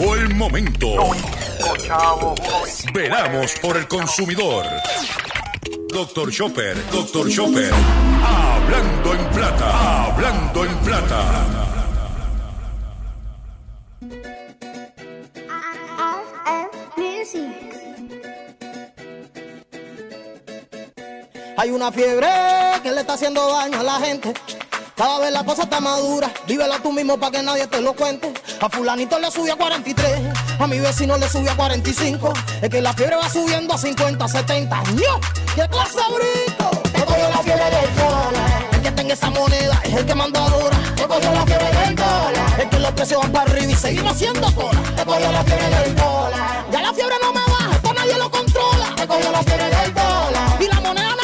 [0.00, 0.86] Llegó el momento.
[2.94, 4.64] Veramos por el consumidor.
[5.92, 7.70] Doctor Chopper, Doctor Chopper.
[8.24, 11.46] Hablando en plata, hablando en plata.
[21.58, 22.28] Hay una fiebre
[22.82, 24.32] que le está haciendo daño a la gente.
[24.96, 28.32] Cada vez la cosa está madura, vívela tú mismo para que nadie te lo cuente.
[28.62, 30.20] A fulanito le subió a 43,
[30.58, 32.30] a mi vecino le subió a 45.
[32.60, 34.82] Es que la fiebre va subiendo a 50, 70.
[34.92, 35.20] ¡Ño!
[35.54, 36.70] ¡Qué clase brinco!
[36.92, 38.68] Te cogió la fiebre del dólar.
[38.72, 40.76] El que tenga esa moneda es el que manda ahora.
[40.94, 42.60] Te cogió la fiebre del dólar.
[42.60, 44.82] Es que los precios van para arriba y seguimos haciendo cola.
[44.94, 46.66] Te cogió la fiebre del dólar.
[46.70, 48.94] Ya la fiebre no me baja, esto nadie lo controla.
[48.94, 50.60] Te cogió la fiebre del dólar.
[50.60, 51.16] Y la moneda.
[51.18, 51.19] Te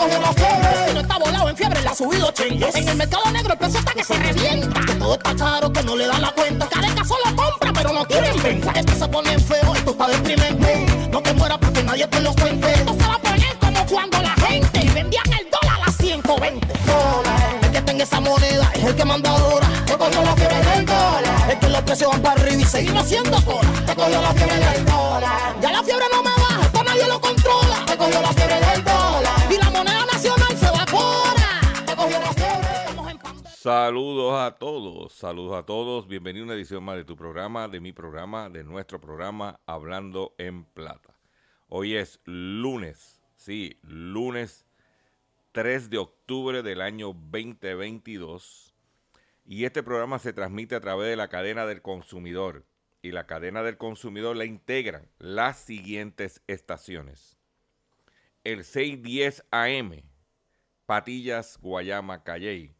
[0.00, 0.88] cogió la fiebre.
[0.88, 2.74] Si no está volado en fiebre, le ha subido chingues.
[2.74, 4.80] En el mercado negro el precio está que se revienta.
[4.86, 6.66] Que todo está caro, que no le dan la cuenta.
[6.68, 8.72] Cada caso lo compra, pero no quieren venta.
[8.72, 10.86] Esto se pone feo, esto está deprimente.
[11.10, 12.72] No te mueras porque nadie te lo cuente.
[12.72, 16.66] Esto se va a poner como cuando la gente vendían el dólar a 120.
[16.86, 17.58] Dólar.
[17.62, 19.68] El que tenga esa moneda es el que manda ahora.
[19.86, 21.50] Te cogió la fiebre del dólar.
[21.50, 23.70] Es que los precios van para arriba y seguimos haciendo cola.
[23.86, 25.19] Te cogió la fiebre del dólar.
[33.62, 36.08] Saludos a todos, saludos a todos.
[36.08, 40.34] Bienvenido a una edición más de tu programa, de mi programa, de nuestro programa Hablando
[40.38, 41.14] en Plata.
[41.68, 44.64] Hoy es lunes, sí, lunes
[45.52, 48.74] 3 de octubre del año 2022.
[49.44, 52.64] Y este programa se transmite a través de la cadena del consumidor.
[53.02, 57.36] Y la cadena del consumidor la integran las siguientes estaciones.
[58.42, 60.02] El 610 AM,
[60.86, 62.79] Patillas, Guayama, Calley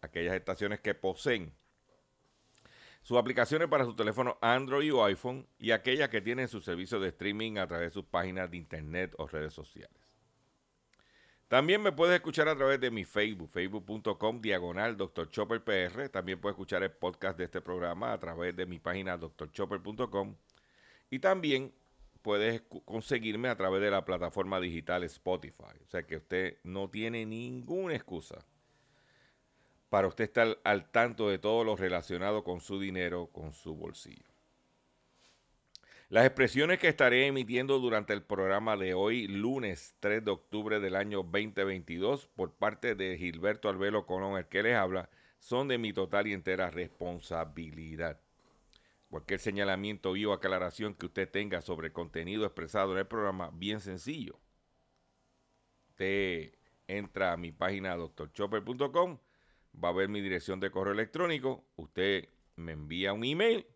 [0.00, 1.52] aquellas estaciones que poseen
[3.06, 7.10] sus aplicaciones para su teléfono Android o iPhone y aquellas que tienen su servicio de
[7.10, 10.12] streaming a través de sus páginas de internet o redes sociales.
[11.46, 15.30] También me puedes escuchar a través de mi Facebook, facebook.com diagonal Dr.
[15.30, 16.08] Chopper PR.
[16.08, 20.34] También puedes escuchar el podcast de este programa a través de mi página drchopper.com.
[21.08, 21.72] Y también
[22.22, 25.78] puedes conseguirme a través de la plataforma digital Spotify.
[25.84, 28.44] O sea que usted no tiene ninguna excusa
[29.96, 34.28] para usted estar al tanto de todo lo relacionado con su dinero, con su bolsillo.
[36.10, 40.96] Las expresiones que estaré emitiendo durante el programa de hoy, lunes 3 de octubre del
[40.96, 45.08] año 2022, por parte de Gilberto Albelo Colón, el que les habla,
[45.38, 48.20] son de mi total y entera responsabilidad.
[49.08, 53.50] Cualquier señalamiento y o aclaración que usted tenga sobre el contenido expresado en el programa,
[53.54, 54.38] bien sencillo.
[55.88, 56.52] Usted
[56.86, 59.20] entra a mi página doctorchopper.com,
[59.82, 63.66] va a ver mi dirección de correo electrónico, usted me envía un email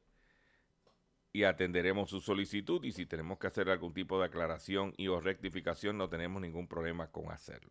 [1.33, 5.21] y atenderemos su solicitud y si tenemos que hacer algún tipo de aclaración y o
[5.21, 7.71] rectificación no tenemos ningún problema con hacerlo.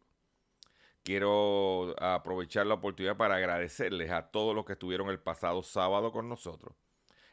[1.03, 6.29] Quiero aprovechar la oportunidad para agradecerles a todos los que estuvieron el pasado sábado con
[6.29, 6.75] nosotros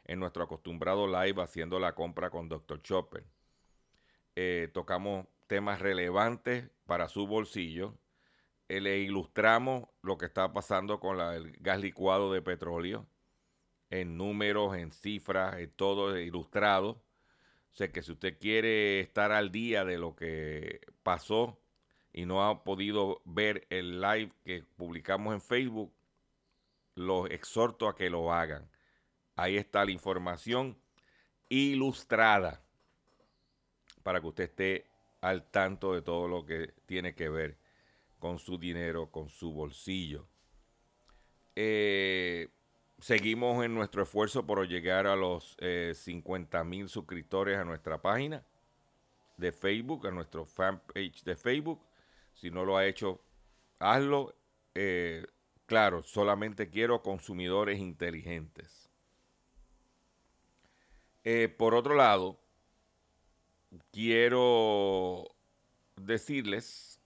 [0.07, 2.81] en nuestro acostumbrado live haciendo la compra con Dr.
[2.81, 3.25] Chopper.
[4.35, 7.97] Eh, tocamos temas relevantes para su bolsillo.
[8.69, 13.07] Eh, le ilustramos lo que está pasando con el gas licuado de petróleo
[13.89, 16.89] en números, en cifras, en todo ilustrado.
[16.89, 21.59] O sea que si usted quiere estar al día de lo que pasó
[22.11, 25.93] y no ha podido ver el live que publicamos en Facebook,
[26.95, 28.69] los exhorto a que lo hagan.
[29.35, 30.77] Ahí está la información
[31.47, 32.61] ilustrada
[34.03, 34.85] para que usted esté
[35.21, 37.57] al tanto de todo lo que tiene que ver
[38.19, 40.27] con su dinero, con su bolsillo.
[41.55, 42.49] Eh,
[42.99, 45.57] seguimos en nuestro esfuerzo por llegar a los
[45.93, 48.43] 50 mil suscriptores a nuestra página
[49.37, 51.79] de Facebook, a nuestro fanpage de Facebook.
[52.33, 53.21] Si no lo ha hecho,
[53.79, 54.35] hazlo.
[54.75, 55.25] Eh,
[55.65, 58.89] claro, solamente quiero consumidores inteligentes.
[61.23, 62.39] Eh, por otro lado,
[63.91, 65.35] quiero
[65.95, 66.96] decirles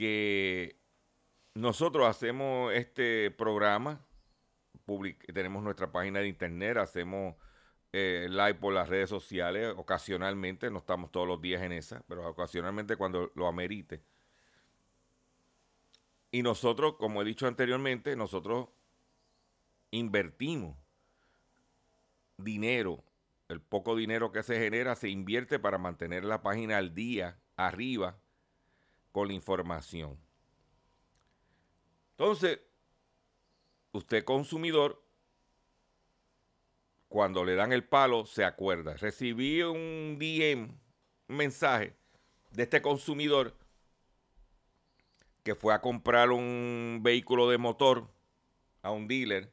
[0.00, 0.80] que
[1.52, 4.00] nosotros hacemos este programa
[5.34, 7.36] tenemos nuestra página de internet, hacemos
[7.92, 12.26] eh, live por las redes sociales, ocasionalmente, no estamos todos los días en esa, pero
[12.26, 14.02] ocasionalmente cuando lo amerite.
[16.32, 18.68] Y nosotros, como he dicho anteriormente, nosotros
[19.90, 20.76] invertimos
[22.38, 23.04] dinero,
[23.48, 28.18] el poco dinero que se genera se invierte para mantener la página al día, arriba,
[29.12, 30.18] con la información.
[32.12, 32.60] Entonces,
[33.92, 35.02] usted consumidor,
[37.08, 38.94] cuando le dan el palo, se acuerda.
[38.96, 40.70] Recibí un DM,
[41.28, 41.96] un mensaje
[42.52, 43.56] de este consumidor
[45.42, 48.08] que fue a comprar un vehículo de motor
[48.82, 49.52] a un dealer.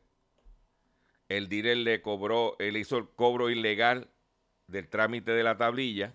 [1.30, 4.12] El dealer le cobró, él hizo el cobro ilegal
[4.68, 6.14] del trámite de la tablilla.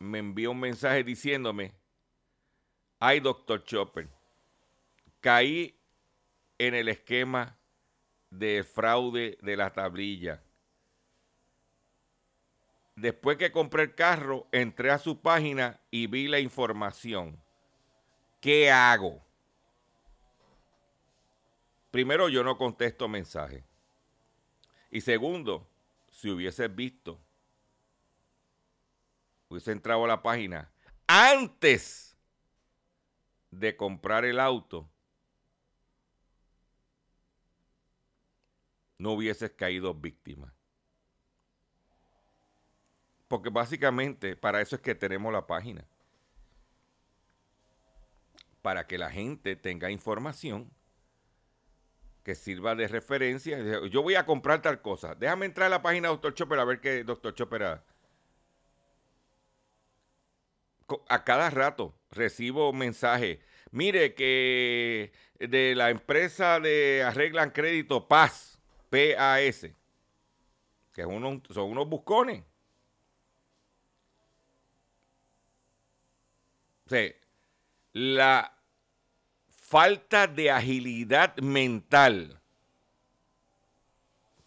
[0.00, 1.72] Me envió un mensaje diciéndome,
[2.98, 4.08] ay doctor Chopper,
[5.20, 5.78] caí
[6.58, 7.56] en el esquema
[8.30, 10.42] de fraude de la tablilla.
[12.96, 17.38] Después que compré el carro, entré a su página y vi la información.
[18.40, 19.22] ¿Qué hago?
[21.90, 23.64] Primero, yo no contesto mensajes.
[24.90, 25.68] Y segundo,
[26.10, 27.20] si hubiese visto,
[29.50, 30.70] hubiese entrado a la página
[31.06, 32.16] antes
[33.50, 34.88] de comprar el auto,
[38.96, 40.54] no hubieses caído víctima.
[43.26, 45.84] Porque básicamente para eso es que tenemos la página
[48.62, 50.70] para que la gente tenga información
[52.22, 53.58] que sirva de referencia.
[53.88, 55.14] Yo voy a comprar tal cosa.
[55.14, 56.34] Déjame entrar a la página de Dr.
[56.34, 57.34] Chopper a ver qué Dr.
[57.34, 57.82] Chopper
[61.08, 63.38] a, cada rato recibo mensajes.
[63.70, 68.60] Mire que de la empresa de arreglan crédito Paz,
[68.90, 69.68] PAS,
[70.92, 72.42] que son unos buscones.
[76.86, 76.96] O
[77.92, 78.56] la
[79.48, 82.40] falta de agilidad mental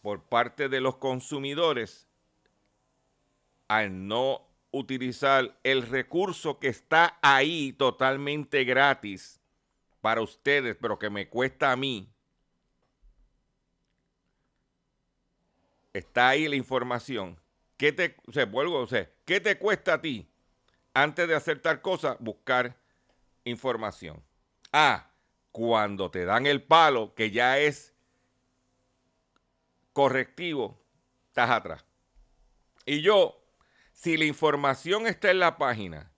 [0.01, 2.09] por parte de los consumidores
[3.69, 9.39] al no utilizar el recurso que está ahí totalmente gratis
[10.01, 12.11] para ustedes, pero que me cuesta a mí.
[15.93, 17.39] Está ahí la información.
[17.77, 20.27] ¿Qué te, o vuelvo, o sea, ¿qué te cuesta a ti
[20.93, 22.17] antes de hacer tal cosa?
[22.19, 22.75] Buscar
[23.43, 24.23] información.
[24.71, 25.11] Ah,
[25.51, 27.93] cuando te dan el palo, que ya es
[29.93, 30.81] correctivo,
[31.27, 31.85] estás atrás.
[32.85, 33.42] Y yo,
[34.03, 36.11] si la información está en la página,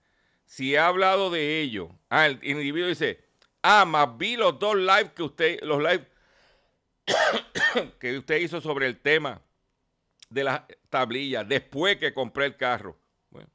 [0.44, 3.24] si he hablado de ello, ah, el individuo dice,
[3.62, 6.04] ah, más vi los dos lives que usted, los lives
[8.00, 9.40] que usted hizo sobre el tema
[10.30, 12.98] de las tablillas después que compré el carro.
[13.30, 13.48] Bueno,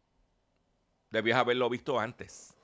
[1.09, 2.55] debías haberlo visto antes.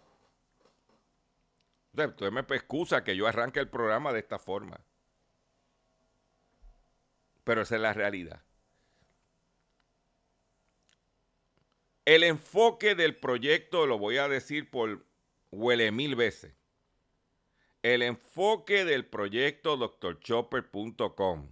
[1.92, 4.80] Usted me excusa que yo arranque el programa de esta forma.
[7.44, 8.47] Pero esa es la realidad.
[12.08, 15.06] El enfoque del proyecto, lo voy a decir por
[15.52, 16.56] huele mil veces.
[17.84, 21.52] El enfoque del proyecto drchopper.com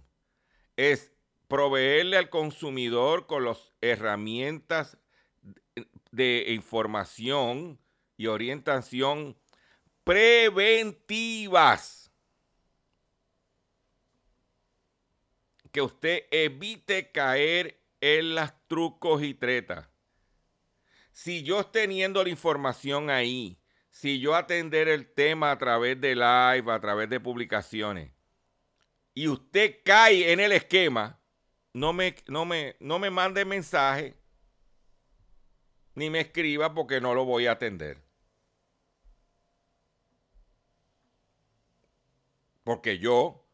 [0.76, 1.12] es
[1.46, 4.96] proveerle al consumidor con las herramientas
[6.10, 7.78] de información
[8.16, 9.36] y orientación
[10.04, 11.30] preventivas.
[15.70, 19.86] Que usted evite caer en las trucos y tretas.
[21.16, 23.58] Si yo teniendo la información ahí,
[23.88, 28.12] si yo atender el tema a través de live, a través de publicaciones,
[29.14, 31.18] y usted cae en el esquema,
[31.72, 34.14] no me, no me, no me mande mensaje,
[35.94, 38.04] ni me escriba porque no lo voy a atender.
[42.62, 43.48] Porque yo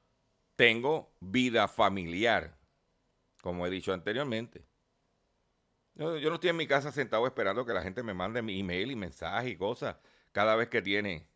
[0.56, 2.58] tengo vida familiar,
[3.40, 4.71] como he dicho anteriormente.
[5.94, 8.90] Yo, no estoy en mi casa sentado esperando que la gente me mande mi email
[8.90, 9.96] y mensaje y cosas
[10.32, 11.26] cada vez que tiene.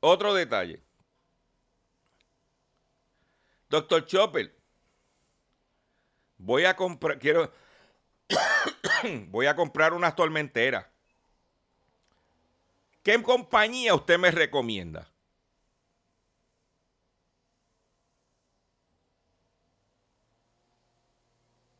[0.00, 0.82] Otro detalle.
[3.68, 4.54] Doctor Chopper,
[6.36, 7.52] voy a comprar, quiero,
[9.28, 10.86] voy a comprar unas tormenteras.
[13.02, 15.11] ¿Qué compañía usted me recomienda?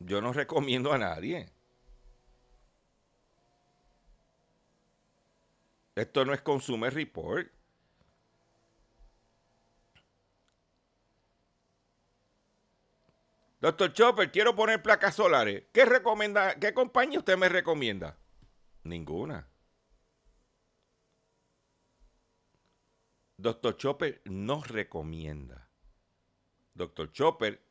[0.05, 1.49] Yo no recomiendo a nadie.
[5.95, 7.47] Esto no es Consumer Report.
[13.61, 15.63] Doctor Chopper, quiero poner placas solares.
[15.71, 16.59] ¿Qué recomienda?
[16.59, 18.17] ¿Qué compañía usted me recomienda?
[18.83, 19.47] Ninguna.
[23.37, 25.69] Doctor Chopper no recomienda.
[26.73, 27.61] Doctor Chopper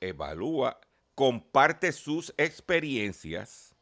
[0.00, 0.78] evalúa,
[1.14, 3.74] comparte sus experiencias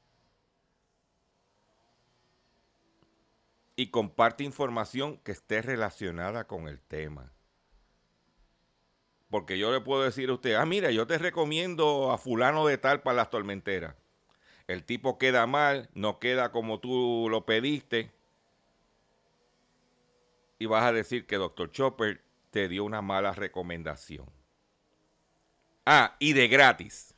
[3.77, 7.33] y comparte información que esté relacionada con el tema.
[9.31, 12.79] Porque yo le puedo decir a usted, ah, mira, yo te recomiendo a fulano de
[12.79, 13.95] tal para las tormenteras.
[14.67, 18.11] El tipo queda mal, no queda como tú lo pediste.
[20.59, 21.71] Y vas a decir que Dr.
[21.71, 24.29] Chopper te dio una mala recomendación.
[25.87, 27.10] Ah, y de gratis.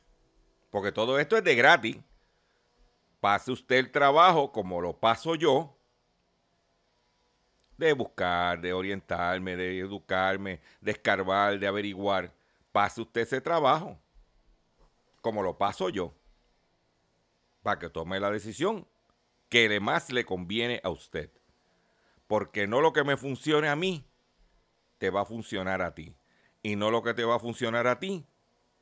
[0.73, 1.97] Porque todo esto es de gratis.
[3.19, 5.77] Pase usted el trabajo como lo paso yo
[7.77, 12.33] de buscar, de orientarme, de educarme, de escarbar, de averiguar.
[12.71, 13.99] Pase usted ese trabajo,
[15.21, 16.11] como lo paso yo,
[17.61, 18.87] para que tome la decisión
[19.49, 21.29] que más le conviene a usted.
[22.25, 24.03] Porque no lo que me funcione a mí,
[24.97, 26.15] te va a funcionar a ti.
[26.63, 28.25] Y no lo que te va a funcionar a ti,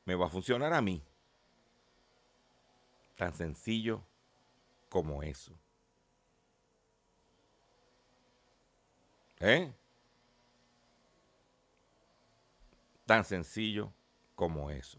[0.06, 1.02] me va a funcionar a mí.
[3.16, 4.02] Tan sencillo
[4.88, 5.58] como eso.
[9.40, 9.72] ¿Eh?
[13.06, 13.92] Tan sencillo
[14.34, 14.98] como eso.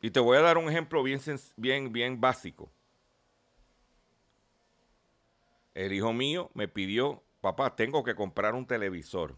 [0.00, 1.20] Y te voy a dar un ejemplo bien,
[1.56, 2.70] bien, bien básico.
[5.74, 9.36] El hijo mío me pidió, papá, tengo que comprar un televisor.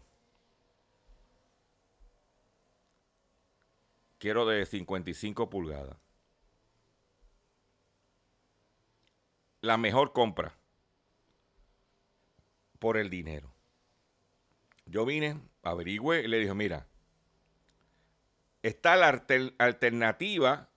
[4.23, 5.97] Quiero de 55 pulgadas.
[9.59, 10.55] la mejor compra
[12.79, 13.53] por el dinero.
[14.85, 16.87] Yo vine, averigüé y le dije, mira,
[18.61, 19.25] está la
[19.57, 20.69] alternativa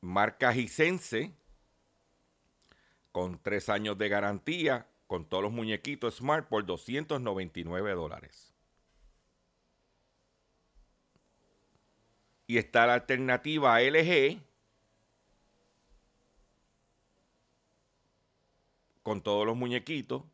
[0.00, 1.32] marca Gisense
[3.12, 8.49] con tres años de garantía con todos los muñequitos Smart por 299 dólares.
[12.50, 14.42] Y está la alternativa LG
[19.04, 20.24] con todos los muñequitos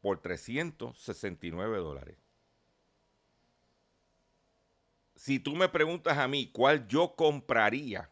[0.00, 2.16] por 369 dólares.
[5.14, 8.10] Si tú me preguntas a mí cuál yo compraría,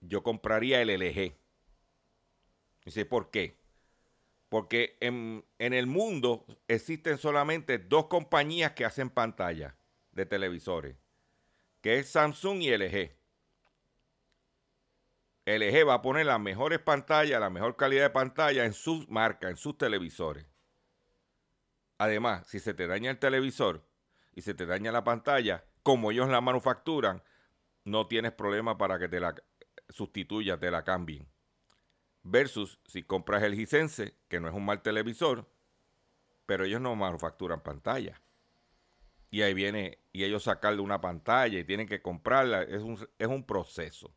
[0.00, 1.36] yo compraría el LG.
[2.84, 3.60] Dice, ¿por qué?
[4.48, 9.76] Porque en, en, el mundo existen solamente dos compañías que hacen pantalla
[10.10, 10.96] de televisores,
[11.84, 13.14] que es Samsung y LG.
[15.44, 19.50] LG va a poner las mejores pantallas, la mejor calidad de pantalla en sus marcas,
[19.50, 20.46] en sus televisores.
[21.98, 23.86] Además, si se te daña el televisor
[24.32, 27.22] y se te daña la pantalla, como ellos la manufacturan,
[27.84, 29.34] no tienes problema para que te la
[29.90, 31.28] sustituya, te la cambien.
[32.22, 35.50] Versus si compras el Gisense, que no es un mal televisor,
[36.46, 38.22] pero ellos no manufacturan pantalla.
[39.30, 43.28] Y ahí viene, y ellos sacarle una pantalla y tienen que comprarla, es un, es
[43.28, 44.14] un proceso.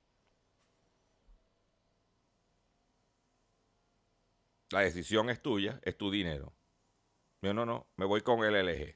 [4.69, 6.53] La decisión es tuya, es tu dinero.
[7.41, 8.95] Yo no, no, me voy con el LG.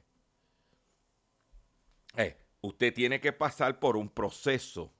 [2.18, 4.94] Eh, usted tiene que pasar por un proceso.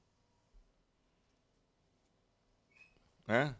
[3.28, 3.54] ¿Eh?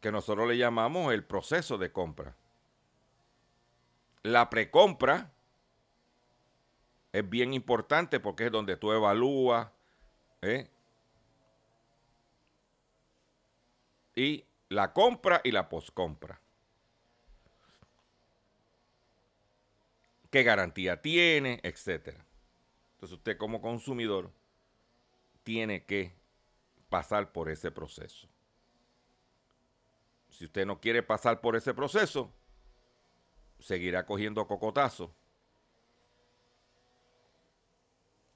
[0.00, 2.36] Que nosotros le llamamos el proceso de compra.
[4.26, 5.30] La precompra
[7.12, 9.68] es bien importante porque es donde tú evalúas,
[10.42, 10.68] ¿eh?
[14.16, 16.40] y la compra y la poscompra.
[20.28, 21.60] ¿Qué garantía tiene?
[21.62, 22.26] Etcétera.
[22.94, 24.32] Entonces usted como consumidor
[25.44, 26.12] tiene que
[26.88, 28.26] pasar por ese proceso.
[30.30, 32.32] Si usted no quiere pasar por ese proceso,
[33.58, 35.14] seguirá cogiendo cocotazo.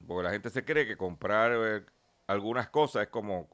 [0.07, 1.85] Porque la gente se cree que comprar eh,
[2.27, 3.49] algunas cosas es como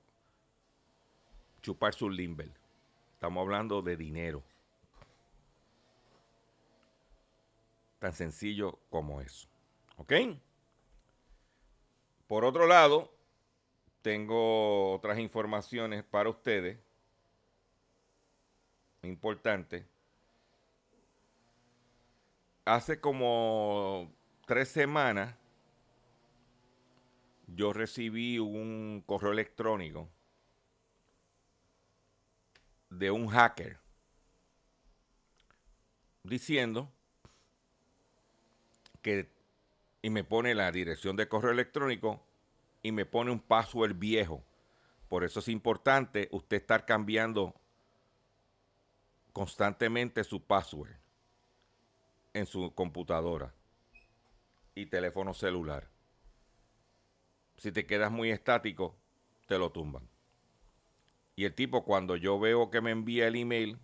[1.60, 2.50] chupar su limber.
[3.14, 4.42] Estamos hablando de dinero.
[7.98, 9.48] Tan sencillo como eso.
[9.96, 10.12] ¿Ok?
[12.26, 13.12] Por otro lado,
[14.02, 16.78] tengo otras informaciones para ustedes.
[19.02, 19.86] Importante.
[22.66, 24.12] Hace como
[24.44, 25.36] tres semanas
[27.46, 30.08] yo recibí un correo electrónico
[32.90, 33.78] de un hacker
[36.24, 36.90] diciendo
[39.00, 39.30] que
[40.02, 42.20] y me pone la dirección de correo electrónico
[42.82, 44.42] y me pone un password viejo.
[45.08, 47.54] Por eso es importante usted estar cambiando
[49.32, 51.05] constantemente su password
[52.36, 53.54] en su computadora
[54.74, 55.88] y teléfono celular.
[57.56, 58.94] Si te quedas muy estático,
[59.46, 60.06] te lo tumban.
[61.34, 63.78] Y el tipo, cuando yo veo que me envía el email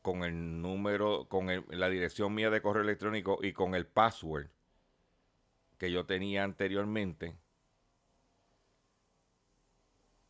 [0.00, 4.48] con el número, con la dirección mía de correo electrónico y con el password
[5.76, 7.36] que yo tenía anteriormente,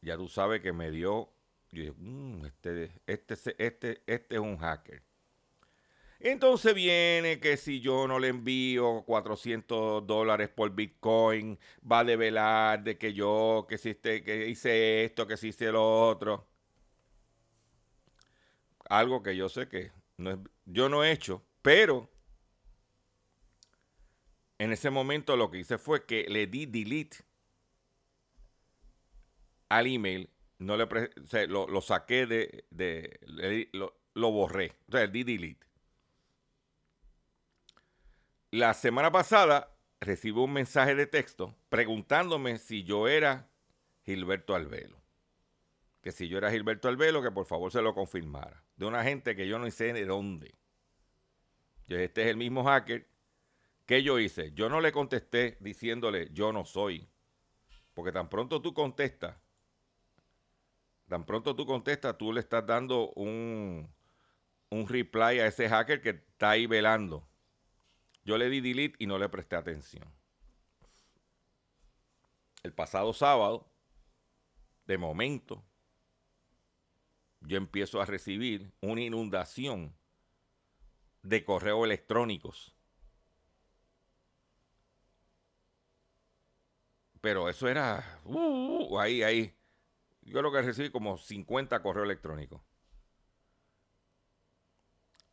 [0.02, 1.32] ya tú sabes que me dio,
[1.70, 5.13] yo dije, mm, este, este, este, este es un hacker.
[6.20, 11.58] Entonces viene que si yo no le envío 400 dólares por Bitcoin,
[11.90, 16.46] va a develar de que yo, que, hiciste, que hice esto, que hice lo otro.
[18.88, 22.10] Algo que yo sé que no es, yo no he hecho, pero
[24.58, 27.18] en ese momento lo que hice fue que le di delete
[29.68, 30.86] al email, no le
[31.48, 32.64] lo, saqué de,
[33.72, 35.66] lo, lo, borré, o sea, di delete.
[38.54, 43.50] La semana pasada recibí un mensaje de texto preguntándome si yo era
[44.04, 45.02] Gilberto Albelo.
[46.00, 48.62] Que si yo era Gilberto Albelo, que por favor se lo confirmara.
[48.76, 50.54] De una gente que yo no sé de dónde.
[51.88, 53.08] este es el mismo hacker.
[53.86, 54.52] que yo hice?
[54.52, 57.08] Yo no le contesté diciéndole yo no soy.
[57.92, 59.34] Porque tan pronto tú contestas,
[61.08, 63.92] tan pronto tú contestas, tú le estás dando un,
[64.70, 67.26] un reply a ese hacker que está ahí velando.
[68.24, 70.04] Yo le di delete y no le presté atención.
[72.62, 73.70] El pasado sábado,
[74.86, 75.62] de momento,
[77.40, 79.94] yo empiezo a recibir una inundación
[81.22, 82.74] de correos electrónicos.
[87.20, 89.54] Pero eso era, uh, ahí, ahí.
[90.22, 92.62] Yo creo que recibí como 50 correos electrónicos.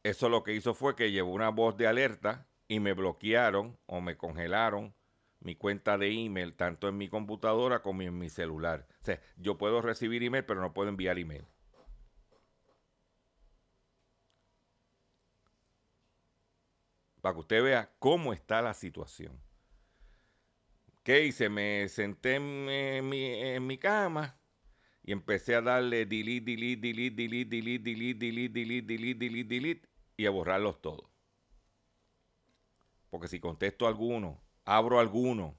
[0.04, 4.00] Eso lo que hizo fue que llevó una voz de alerta y me bloquearon o
[4.00, 4.96] me congelaron
[5.42, 8.88] mi cuenta de email, tanto en mi computadora como en mi celular.
[9.02, 11.46] O sea, yo puedo recibir email, pero no puedo enviar email.
[17.20, 19.38] Para que usted vea cómo está la situación.
[21.04, 21.50] ¿Qué hice?
[21.50, 24.40] Me senté en mi, en mi cama
[25.04, 29.90] y empecé a darle delete, delete, delete, delete, delete, delete, delete, delete, delete, delete, delete
[30.16, 31.11] y a borrarlos todos.
[33.12, 35.56] Porque si contesto alguno, abro alguno.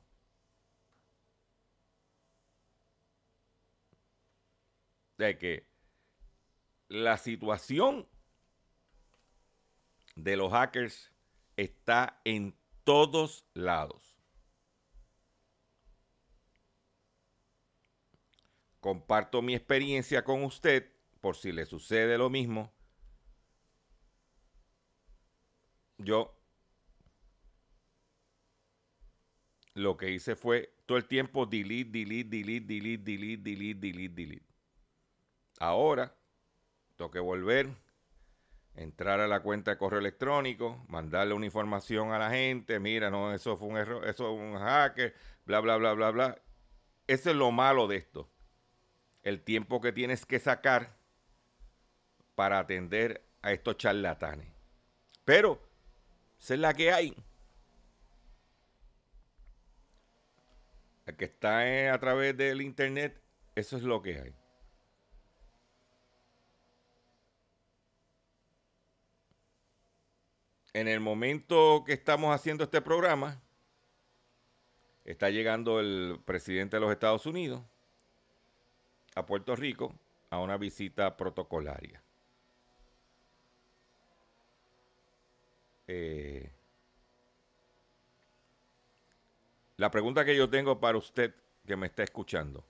[5.19, 5.69] De que
[6.89, 8.09] la situación
[10.17, 11.13] de los hackers
[11.57, 14.17] está en todos lados.
[18.81, 22.73] Comparto mi experiencia con usted por si le sucede lo mismo.
[25.99, 26.42] Yo
[29.75, 34.47] lo que hice fue todo el tiempo delete, delete, delete, delete, delete, delete, delete, delete.
[35.59, 36.15] Ahora
[36.97, 37.69] tengo que volver,
[38.75, 43.33] entrar a la cuenta de correo electrónico, mandarle una información a la gente, mira, no,
[43.33, 46.39] eso fue un error, eso es un hacker, bla, bla, bla, bla, bla.
[47.07, 48.31] Eso es lo malo de esto.
[49.23, 50.97] El tiempo que tienes que sacar
[52.35, 54.49] para atender a estos charlatanes.
[55.25, 55.61] Pero,
[56.41, 57.17] esa es la que hay.
[61.05, 63.21] Que está a través del internet,
[63.55, 64.35] eso es lo que hay.
[70.75, 73.43] En el momento que estamos haciendo este programa,
[75.05, 77.63] está llegando el presidente de los Estados Unidos
[79.15, 79.95] a Puerto Rico
[80.31, 82.03] a una visita protocolaria.
[85.89, 86.51] Eh,
[89.77, 91.35] La pregunta que yo tengo para usted
[91.67, 92.65] que me está escuchando,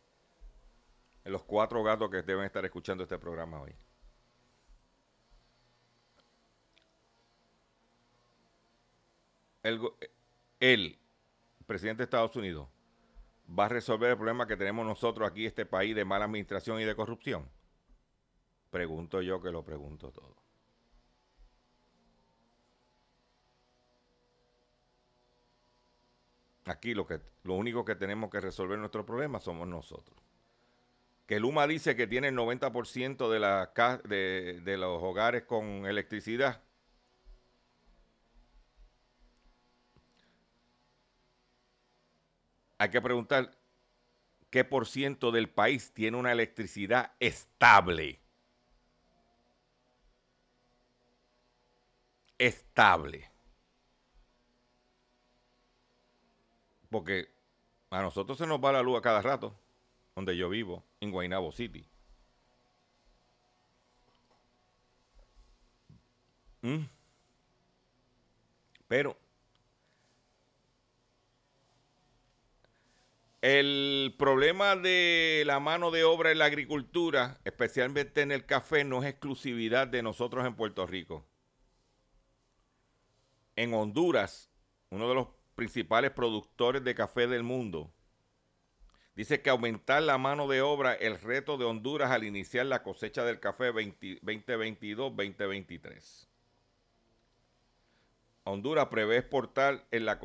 [1.25, 3.75] los cuatro gatos que deben estar escuchando este programa hoy.
[9.63, 9.81] El,
[10.59, 10.99] el
[11.67, 12.69] presidente de Estados Unidos
[13.59, 16.85] va a resolver el problema que tenemos nosotros aquí, este país, de mala administración y
[16.85, 17.49] de corrupción.
[18.71, 20.37] Pregunto yo que lo pregunto todo.
[26.65, 30.17] Aquí lo, que, lo único que tenemos que resolver nuestro problema somos nosotros.
[31.27, 33.73] Que Luma dice que tiene el 90% de, la,
[34.05, 36.63] de, de los hogares con electricidad.
[42.79, 43.57] Hay que preguntar
[44.51, 48.21] qué por ciento del país tiene una electricidad estable.
[52.39, 53.32] Estable.
[56.93, 57.31] Porque
[57.91, 59.59] a nosotros se nos va la luz a cada rato,
[60.15, 61.89] donde yo vivo, en Guaynabo City.
[66.61, 66.85] Mm.
[68.87, 69.17] Pero
[73.41, 79.03] el problema de la mano de obra en la agricultura, especialmente en el café, no
[79.03, 81.27] es exclusividad de nosotros en Puerto Rico.
[83.57, 84.51] En Honduras,
[84.91, 85.29] uno de los
[85.63, 87.95] principales productores de café del mundo,
[89.15, 93.25] dice que aumentar la mano de obra el reto de Honduras al iniciar la cosecha
[93.25, 96.27] del café 2022-2023.
[98.43, 100.19] Honduras prevé exportar en la,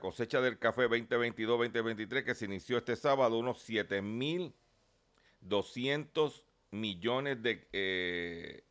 [0.00, 7.68] cosecha del café 2022-2023 que se inició este sábado unos 7.200 millones de...
[7.72, 8.64] Eh,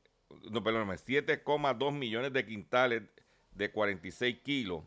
[0.50, 3.04] no, perdóname, 7,2 millones de quintales
[3.52, 4.86] de 46 kilos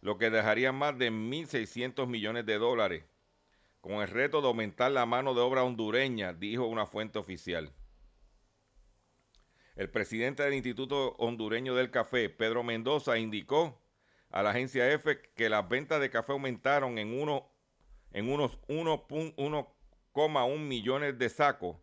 [0.00, 3.04] lo que dejaría más de 1.600 millones de dólares,
[3.80, 7.72] con el reto de aumentar la mano de obra hondureña, dijo una fuente oficial.
[9.76, 13.80] El presidente del Instituto Hondureño del Café, Pedro Mendoza, indicó
[14.30, 17.48] a la agencia EFE que las ventas de café aumentaron en, uno,
[18.12, 21.76] en unos 1,1 millones de sacos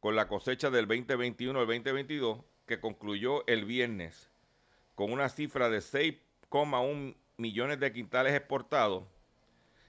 [0.00, 4.30] con la cosecha del 2021 al 2022, que concluyó el viernes
[4.94, 9.04] con una cifra de 6,1 millones de quintales exportados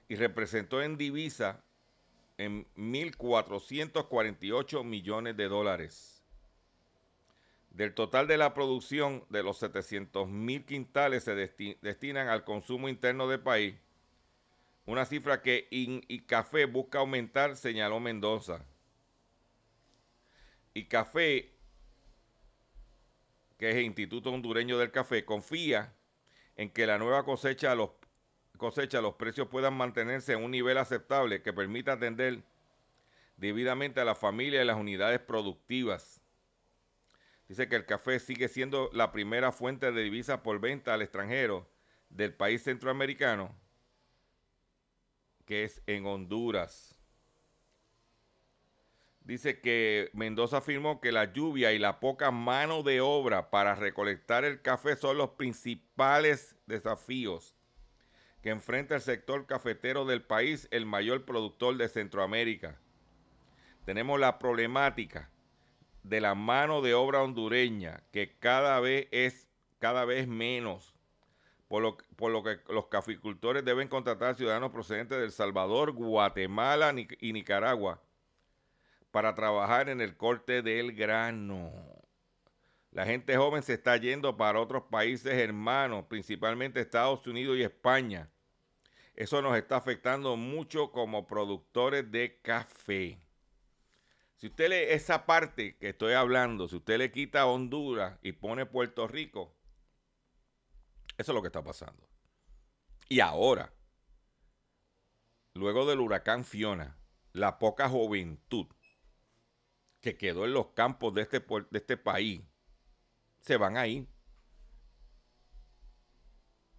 [0.08, 1.64] y representó en divisa
[2.38, 6.24] en 1.448 millones de dólares.
[7.70, 13.28] Del total de la producción de los 700 mil quintales se destinan al consumo interno
[13.28, 13.76] del país,
[14.86, 18.66] una cifra que y Café busca aumentar, señaló Mendoza.
[20.74, 21.52] Y Café,
[23.58, 25.94] que es el Instituto Hondureño del Café, confía
[26.62, 27.90] en que la nueva cosecha los,
[28.56, 32.44] cosecha, los precios puedan mantenerse en un nivel aceptable que permita atender
[33.36, 36.22] debidamente a la familia y las unidades productivas.
[37.48, 41.68] Dice que el café sigue siendo la primera fuente de divisas por venta al extranjero
[42.10, 43.56] del país centroamericano,
[45.48, 47.01] que es en Honduras.
[49.24, 54.46] Dice que Mendoza afirmó que la lluvia y la poca mano de obra para recolectar
[54.46, 57.56] el café son los principales desafíos
[58.42, 62.80] que enfrenta el sector cafetero del país, el mayor productor de Centroamérica.
[63.86, 65.30] Tenemos la problemática
[66.02, 70.96] de la mano de obra hondureña, que cada vez es cada vez menos,
[71.68, 76.94] por lo, por lo que los caficultores deben contratar ciudadanos procedentes de El Salvador, Guatemala
[77.20, 78.02] y Nicaragua
[79.12, 81.72] para trabajar en el corte del grano.
[82.92, 88.30] La gente joven se está yendo para otros países hermanos, principalmente Estados Unidos y España.
[89.14, 93.20] Eso nos está afectando mucho como productores de café.
[94.36, 98.66] Si usted lee esa parte que estoy hablando, si usted le quita Honduras y pone
[98.66, 99.56] Puerto Rico,
[101.18, 102.10] eso es lo que está pasando.
[103.08, 103.72] Y ahora,
[105.54, 106.98] luego del huracán Fiona,
[107.34, 108.68] la poca juventud
[110.02, 112.42] que quedó en los campos de este, de este país
[113.42, 114.08] se van a ir.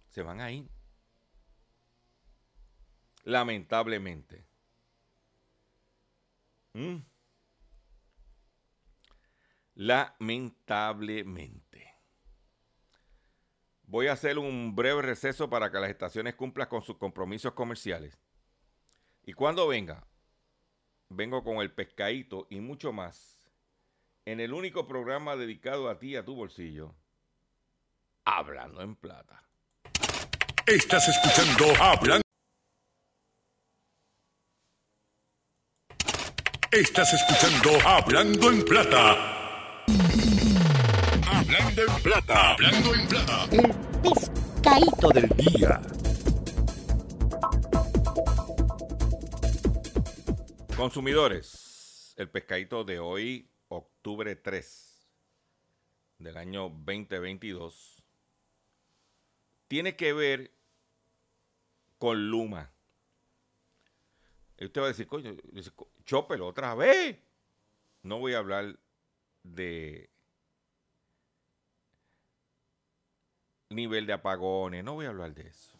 [0.09, 0.69] Se van a ir.
[3.23, 4.45] Lamentablemente.
[6.73, 6.97] ¿Mm?
[9.75, 11.93] Lamentablemente.
[13.83, 18.17] Voy a hacer un breve receso para que las estaciones cumplan con sus compromisos comerciales.
[19.25, 20.05] Y cuando venga,
[21.15, 23.33] vengo con el pescadito y mucho más
[24.25, 26.95] en el único programa dedicado a ti y a tu bolsillo,
[28.25, 29.43] Hablando en Plata.
[30.65, 32.23] Estás escuchando Hablando.
[36.71, 39.85] Estás escuchando Hablando en Plata.
[41.27, 42.51] Hablando en Plata.
[42.53, 43.45] Hablando en Plata.
[43.51, 45.81] El pescadito del día.
[50.75, 55.07] Consumidores, el pescadito de hoy, octubre 3
[56.17, 58.03] del año 2022,
[59.67, 60.51] tiene que ver
[61.99, 62.71] con Luma.
[64.57, 65.35] Y usted va a decir, coño,
[66.05, 67.19] Chopper, otra vez.
[68.01, 68.77] No voy a hablar
[69.43, 70.09] de
[73.69, 75.71] nivel de apagones, no voy a hablar de eso.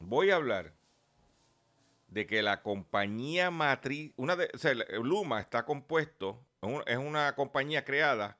[0.00, 0.77] Voy a hablar
[2.18, 4.50] de que la compañía matriz, una de,
[5.04, 6.44] Luma está compuesto,
[6.86, 8.36] es una compañía creada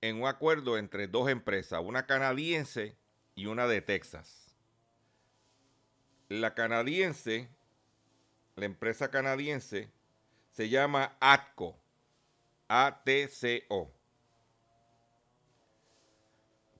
[0.00, 2.96] en un acuerdo entre dos empresas, una canadiense
[3.34, 4.56] y una de Texas.
[6.30, 7.50] La canadiense,
[8.56, 9.90] la empresa canadiense,
[10.50, 11.78] se llama ATCO,
[12.66, 13.92] A-T-C-O.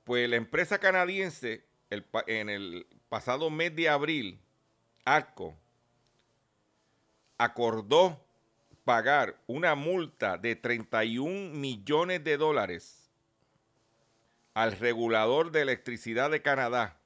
[0.05, 4.41] Pues la empresa canadiense, en el pasado mes de abril,
[5.05, 5.60] ATCO,
[7.41, 8.23] acordó
[8.85, 13.11] pagar una multa de 31 millones de dólares
[14.53, 16.99] al regulador de electricidad de Canadá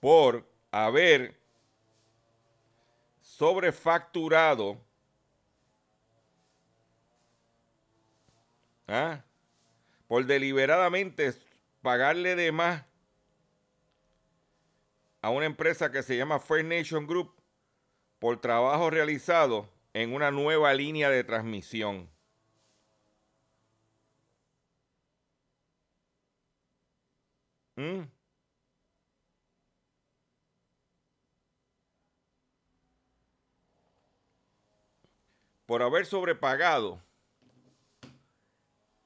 [0.00, 1.38] por haber
[3.20, 4.80] sobrefacturado
[8.88, 9.22] ¿ah?
[10.08, 11.34] por deliberadamente
[11.82, 12.84] pagarle de más
[15.20, 17.35] a una empresa que se llama Fair Nation Group
[18.18, 22.08] por trabajo realizado en una nueva línea de transmisión.
[27.76, 28.02] ¿Mm?
[35.66, 37.00] Por haber sobrepagado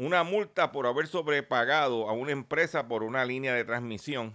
[0.00, 4.34] una multa por haber sobrepagado a una empresa por una línea de transmisión.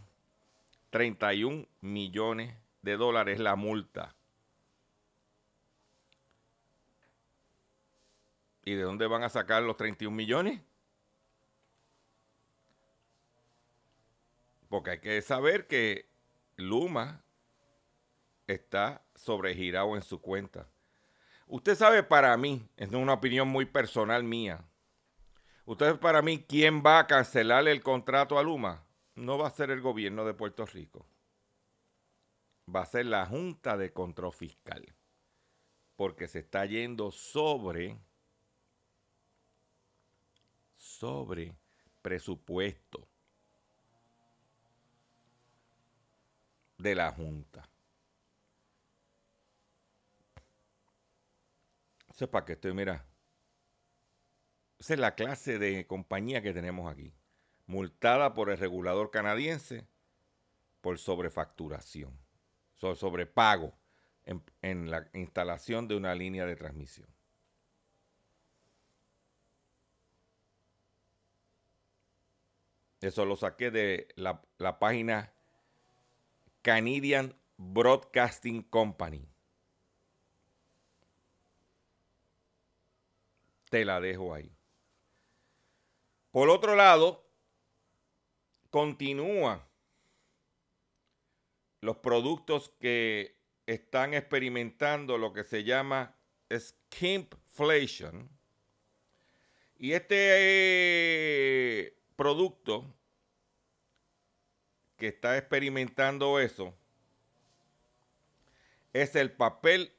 [0.92, 4.15] 31 millones de dólares la multa.
[8.66, 10.60] ¿Y de dónde van a sacar los 31 millones?
[14.68, 16.10] Porque hay que saber que
[16.58, 17.24] Luma
[18.48, 20.68] está sobregirado en su cuenta.
[21.48, 24.66] Usted sabe para mí, es una opinión muy personal mía.
[25.66, 28.84] Usted sabe para mí quién va a cancelar el contrato a Luma.
[29.14, 31.06] No va a ser el gobierno de Puerto Rico.
[32.74, 34.96] Va a ser la Junta de Control Fiscal.
[35.96, 38.00] Porque se está yendo sobre
[41.00, 41.54] sobre
[42.02, 43.08] presupuesto
[46.78, 47.68] de la Junta.
[52.14, 53.06] Sepa que estoy, mira.
[54.80, 57.14] Esa es la clase de compañía que tenemos aquí.
[57.66, 59.88] Multada por el regulador canadiense
[60.82, 62.18] por sobrefacturación,
[62.76, 63.74] sobre sobrepago
[64.62, 67.08] en la instalación de una línea de transmisión.
[73.06, 75.32] Eso lo saqué de la, página
[76.64, 79.30] Canadian Broadcasting Company.
[83.70, 84.52] Te la dejo ahí.
[86.32, 87.30] Por otro lado,
[88.72, 89.68] continúa
[91.82, 93.38] los productos que
[93.68, 96.16] están experimentando lo que se llama
[96.52, 98.28] skimpflation.
[99.78, 102.86] Y este producto
[104.98, 106.74] que está experimentando eso
[108.94, 109.92] es el papel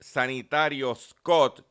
[0.00, 1.64] sanitario Scott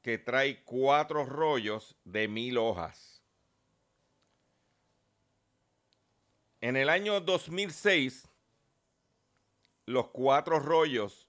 [0.00, 3.20] que trae cuatro rollos de mil hojas.
[6.60, 8.28] En el año 2006,
[9.86, 11.26] los cuatro rollos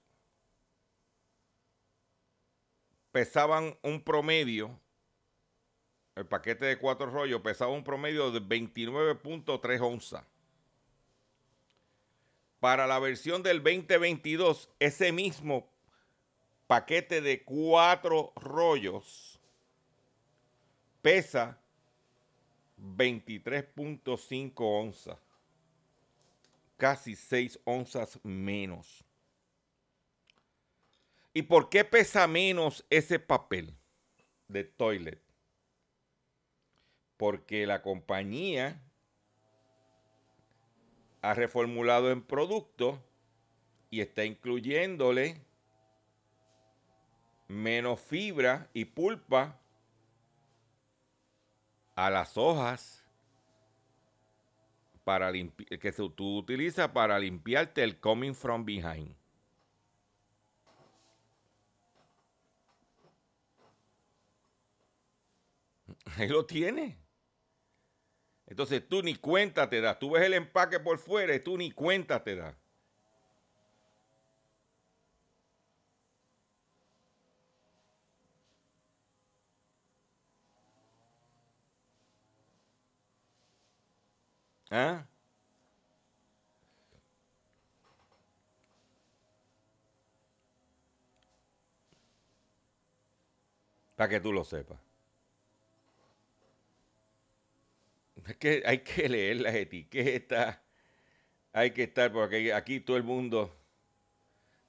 [3.10, 4.78] pesaban un promedio
[6.16, 10.24] el paquete de cuatro rollos pesaba un promedio de 29.3 onzas.
[12.60, 15.68] Para la versión del 2022, ese mismo
[16.66, 19.38] paquete de cuatro rollos
[21.02, 21.58] pesa
[22.78, 25.18] 23.5 onzas,
[26.76, 29.04] casi 6 onzas menos.
[31.34, 33.74] ¿Y por qué pesa menos ese papel
[34.48, 35.23] de toilet?
[37.16, 38.80] Porque la compañía
[41.22, 43.02] ha reformulado en producto
[43.90, 45.40] y está incluyéndole
[47.48, 49.58] menos fibra y pulpa
[51.94, 53.04] a las hojas
[55.04, 59.14] para que tú utilizas para limpiarte el coming from behind.
[66.16, 67.03] Ahí lo tiene.
[68.46, 69.98] Entonces tú ni cuenta te das.
[69.98, 72.54] Tú ves el empaque por fuera y tú ni cuenta te das.
[84.70, 85.06] ¿Ah?
[93.96, 94.83] Para que tú lo sepas.
[98.26, 100.58] Es que hay que leer las etiquetas.
[101.52, 103.54] Hay que estar, porque aquí todo el mundo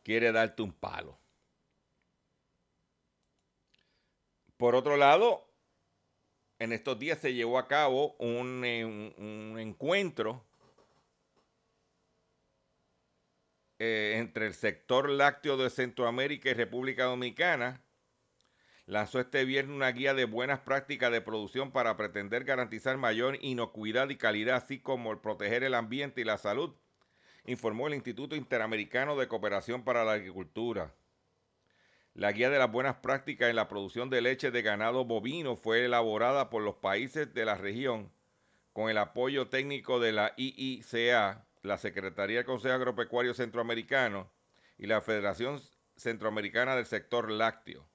[0.03, 1.17] quiere darte un palo.
[4.57, 5.49] Por otro lado,
[6.59, 8.63] en estos días se llevó a cabo un,
[9.17, 10.45] un, encuentro
[13.79, 17.84] eh, entre el sector lácteo de Centroamérica y República Dominicana
[18.87, 24.09] lanzó este viernes una guía de buenas prácticas de producción para pretender garantizar mayor inocuidad
[24.09, 26.75] y calidad, así como proteger el ambiente y la salud,
[27.45, 30.93] informó el Instituto Interamericano de Cooperación para la Agricultura.
[32.13, 35.83] La guía de las buenas prácticas en la producción de leche de ganado bovino fue
[35.83, 38.11] elaborada por los países de la región
[38.71, 44.29] con el apoyo técnico de la IICA, la Secretaría del Consejo Agropecuario Centroamericano
[44.77, 45.59] y la Federación
[45.97, 47.85] Centroamericana del Sector Lácteo.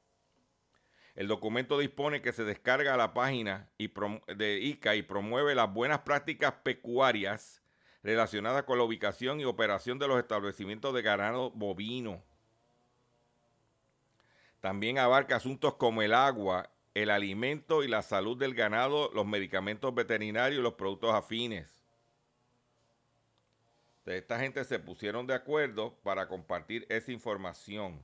[1.16, 6.00] El documento dispone que se descarga a la página de ICA y promueve las buenas
[6.00, 7.62] prácticas pecuarias
[8.02, 12.22] relacionadas con la ubicación y operación de los establecimientos de ganado bovino.
[14.60, 19.94] También abarca asuntos como el agua, el alimento y la salud del ganado, los medicamentos
[19.94, 21.80] veterinarios y los productos afines.
[24.06, 28.02] Esta gente se pusieron de acuerdo para compartir esa información.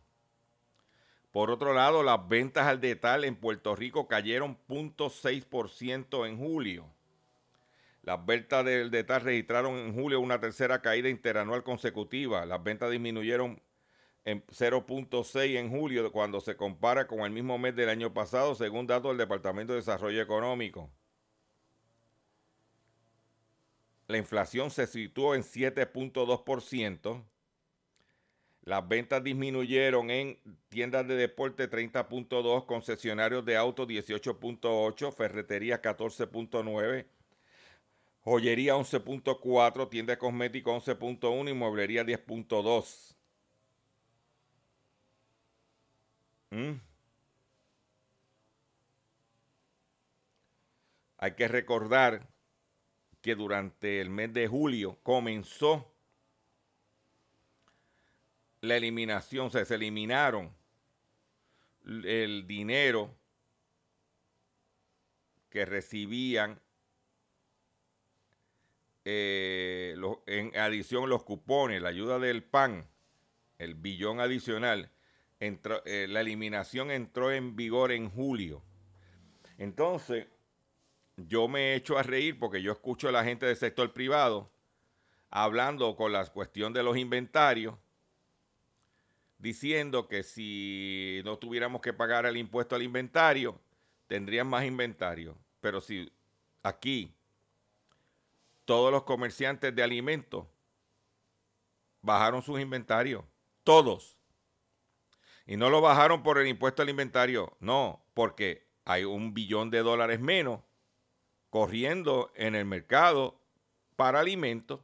[1.37, 6.91] Por otro lado, las ventas al detal en Puerto Rico cayeron 0.6% en julio.
[8.01, 12.47] Las ventas del detal registraron en julio una tercera caída interanual consecutiva.
[12.47, 13.61] Las ventas disminuyeron
[14.25, 18.87] en 0.6 en julio cuando se compara con el mismo mes del año pasado, según
[18.87, 20.91] datos del Departamento de Desarrollo Económico.
[24.07, 27.27] La inflación se situó en 7.2%.
[28.67, 37.07] Las ventas disminuyeron en tiendas de deporte 30.2, concesionarios de autos 18.8, ferretería 14.9,
[38.23, 43.15] joyería 11.4, tienda de cosméticos 11.1 y mueblería 10.2.
[46.51, 46.81] ¿Mm?
[51.19, 52.27] Hay que recordar
[53.21, 55.96] que durante el mes de julio comenzó
[58.67, 60.55] la eliminación, se eliminaron
[61.87, 63.15] el dinero
[65.49, 66.61] que recibían
[69.05, 72.89] eh, en adición los cupones, la ayuda del PAN,
[73.59, 74.91] el billón adicional,
[75.39, 78.63] eh, la eliminación entró en vigor en julio.
[79.59, 80.27] Entonces,
[81.17, 84.51] yo me he hecho a reír porque yo escucho a la gente del sector privado
[85.31, 87.75] hablando con la cuestión de los inventarios
[89.39, 93.61] diciendo que si no tuviéramos que pagar el impuesto al inventario,
[94.07, 95.37] tendrían más inventario.
[95.61, 96.13] Pero si
[96.63, 97.15] aquí
[98.65, 100.47] todos los comerciantes de alimentos
[102.03, 103.25] bajaron sus inventarios,
[103.65, 104.17] todos.
[105.47, 109.81] Y no lo bajaron por el impuesto al inventario, no, porque hay un billón de
[109.81, 110.61] dólares menos
[111.51, 113.41] corriendo en el mercado
[113.97, 114.81] para alimentos.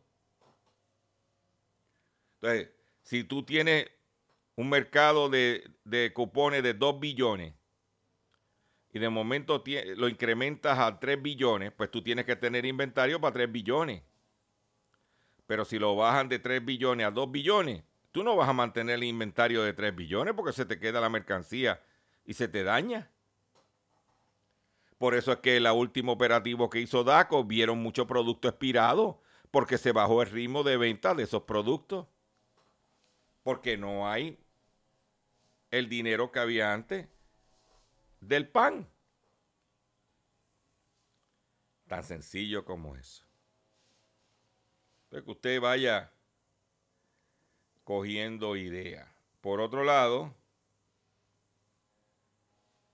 [2.41, 2.71] Entonces,
[3.03, 3.91] si tú tienes
[4.63, 7.55] un mercado de, cupones de 2 billones
[8.93, 9.63] y de momento
[9.97, 14.03] lo incrementas a 3 billones, pues tú tienes que tener inventario para 3 billones.
[15.47, 17.83] Pero si lo bajan de 3 billones a 2 billones,
[18.13, 21.09] tú no vas a mantener el inventario de 3 billones porque se te queda la
[21.09, 21.83] mercancía
[22.25, 23.11] y se te daña.
[24.99, 29.79] Por eso es que el último operativo que hizo DACO vieron mucho producto expirado porque
[29.79, 32.07] se bajó el ritmo de venta de esos productos.
[33.43, 34.42] Porque no hay
[35.73, 37.09] el dinero que había antes
[38.21, 38.89] del pan.
[41.89, 43.25] Tan sencillo como eso.
[45.11, 46.13] que usted vaya
[47.85, 49.09] cogiendo ideas.
[49.41, 50.35] Por otro lado,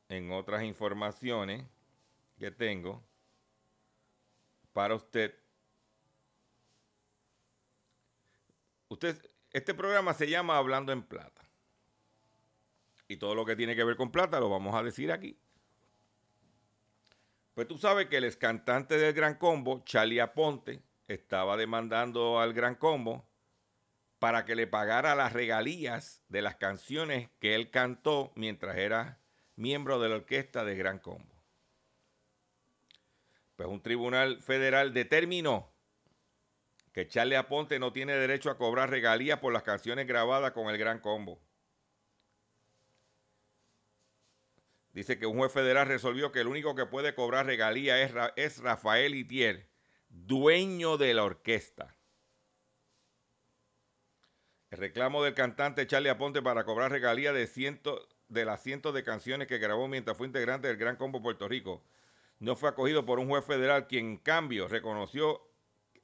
[0.08, 1.66] en otras informaciones
[2.38, 3.04] que tengo
[4.72, 5.36] para usted,
[8.88, 11.37] usted, este programa se llama Hablando en Plata.
[13.08, 15.38] Y todo lo que tiene que ver con plata lo vamos a decir aquí.
[17.54, 22.52] Pues tú sabes que el ex cantante del Gran Combo, Charlie Aponte, estaba demandando al
[22.52, 23.26] Gran Combo
[24.18, 29.18] para que le pagara las regalías de las canciones que él cantó mientras era
[29.56, 31.34] miembro de la orquesta de Gran Combo.
[33.56, 35.72] Pues un tribunal federal determinó
[36.92, 40.78] que Charlie Aponte no tiene derecho a cobrar regalías por las canciones grabadas con el
[40.78, 41.40] Gran Combo.
[44.98, 48.58] Dice que un juez federal resolvió que el único que puede cobrar regalía es, es
[48.58, 49.68] Rafael Itier,
[50.08, 51.94] dueño de la orquesta.
[54.72, 57.48] El reclamo del cantante Charlie Aponte para cobrar regalía de,
[58.28, 61.84] de las cientos de canciones que grabó mientras fue integrante del Gran Combo Puerto Rico
[62.40, 65.48] no fue acogido por un juez federal quien en cambio reconoció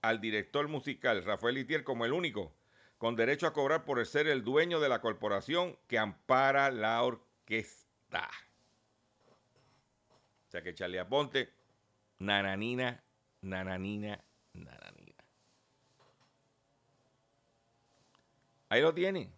[0.02, 2.54] al director musical Rafael Itier como el único
[2.98, 8.30] con derecho a cobrar por ser el dueño de la corporación que ampara la orquesta.
[10.54, 11.52] Sea que Charlie Aponte,
[12.20, 13.02] nananina,
[13.40, 15.24] nananina, nananina.
[18.68, 19.34] Ahí lo tienen.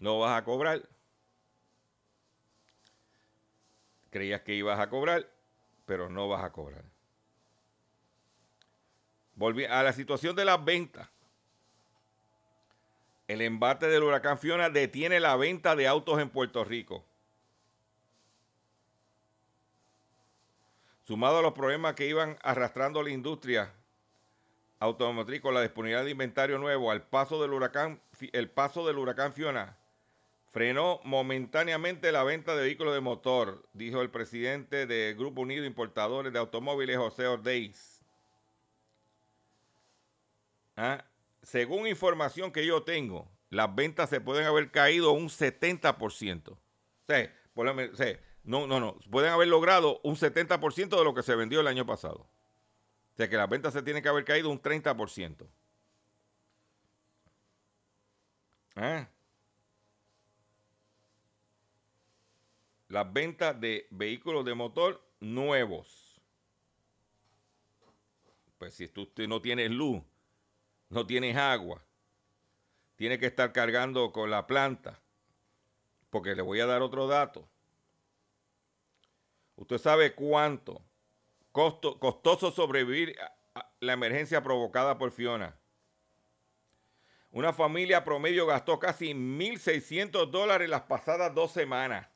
[0.00, 0.82] No vas a cobrar.
[4.10, 5.30] Creías que ibas a cobrar,
[5.86, 6.84] pero no vas a cobrar.
[9.36, 11.08] Volví a la situación de las ventas.
[13.28, 17.06] El embate del huracán Fiona detiene la venta de autos en Puerto Rico.
[21.02, 23.72] Sumado a los problemas que iban arrastrando la industria
[24.78, 28.00] automotriz con la disponibilidad de inventario nuevo al paso del huracán,
[28.32, 29.76] el paso del huracán Fiona
[30.52, 36.32] frenó momentáneamente la venta de vehículos de motor, dijo el presidente del Grupo Unido Importadores
[36.32, 38.02] de Automóviles, José Ordeiz.
[40.76, 41.04] ¿Ah?
[41.42, 46.50] Según información que yo tengo, las ventas se pueden haber caído un 70%.
[46.50, 46.58] O
[47.06, 47.32] sea,
[48.44, 51.86] no, no, no, pueden haber logrado un 70% de lo que se vendió el año
[51.86, 52.26] pasado.
[53.12, 55.46] O sea que las ventas se tienen que haber caído un 30%.
[58.74, 59.06] ¿Ah?
[62.88, 66.20] Las ventas de vehículos de motor nuevos.
[68.58, 70.02] Pues si tú no tienes luz,
[70.88, 71.82] no tienes agua,
[72.96, 75.00] tienes que estar cargando con la planta.
[76.10, 77.48] Porque le voy a dar otro dato.
[79.62, 80.82] Usted sabe cuánto
[81.52, 83.14] Costo, costoso sobrevivir
[83.54, 85.56] a la emergencia provocada por Fiona.
[87.30, 92.08] Una familia promedio gastó casi 1.600 dólares las pasadas dos semanas.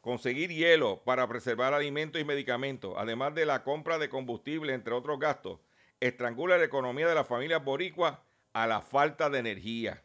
[0.00, 5.20] Conseguir hielo para preservar alimentos y medicamentos, además de la compra de combustible, entre otros
[5.20, 5.60] gastos,
[6.00, 10.02] estrangula la economía de la familia boricua a la falta de energía.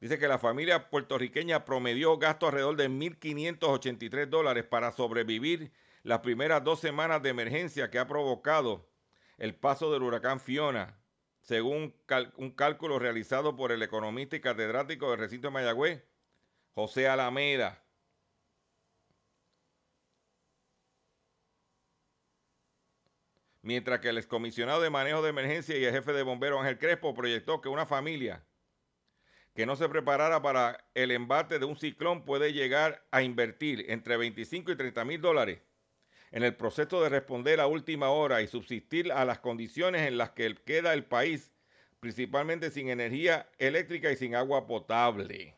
[0.00, 5.72] Dice que la familia puertorriqueña promedió gasto alrededor de 1.583 dólares para sobrevivir
[6.02, 8.88] las primeras dos semanas de emergencia que ha provocado
[9.36, 10.98] el paso del huracán Fiona,
[11.42, 11.94] según
[12.36, 16.02] un cálculo realizado por el economista y catedrático del recinto de Mayagüez,
[16.74, 17.84] José Alameda.
[23.60, 27.12] Mientras que el excomisionado de manejo de emergencia y el jefe de bomberos Ángel Crespo
[27.12, 28.42] proyectó que una familia
[29.54, 34.16] que no se preparara para el embate de un ciclón puede llegar a invertir entre
[34.16, 35.60] 25 y 30 mil dólares
[36.30, 40.30] en el proceso de responder a última hora y subsistir a las condiciones en las
[40.30, 41.50] que queda el país,
[41.98, 45.56] principalmente sin energía eléctrica y sin agua potable.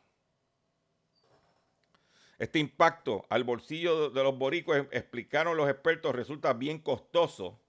[2.38, 7.60] Este impacto al bolsillo de los boricuas, explicaron los expertos, resulta bien costoso,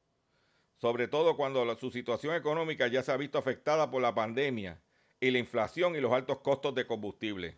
[0.77, 4.81] sobre todo cuando su situación económica ya se ha visto afectada por la pandemia
[5.23, 7.57] y la inflación y los altos costos de combustible.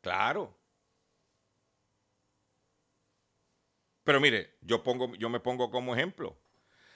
[0.00, 0.56] Claro.
[4.04, 6.36] Pero mire, yo, pongo, yo me pongo como ejemplo.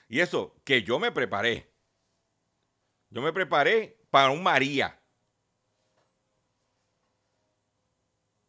[0.07, 1.69] Y eso, que yo me preparé.
[3.09, 4.97] Yo me preparé para un María.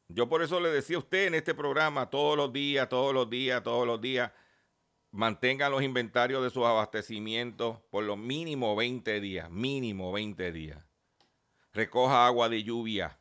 [0.06, 3.28] Yo por eso le decía a usted en este programa todos los días, todos los
[3.28, 4.30] días, todos los días,
[5.10, 10.84] mantengan los inventarios de sus abastecimientos por lo mínimo 20 días, mínimo 20 días.
[11.72, 13.18] Recoja agua de lluvia.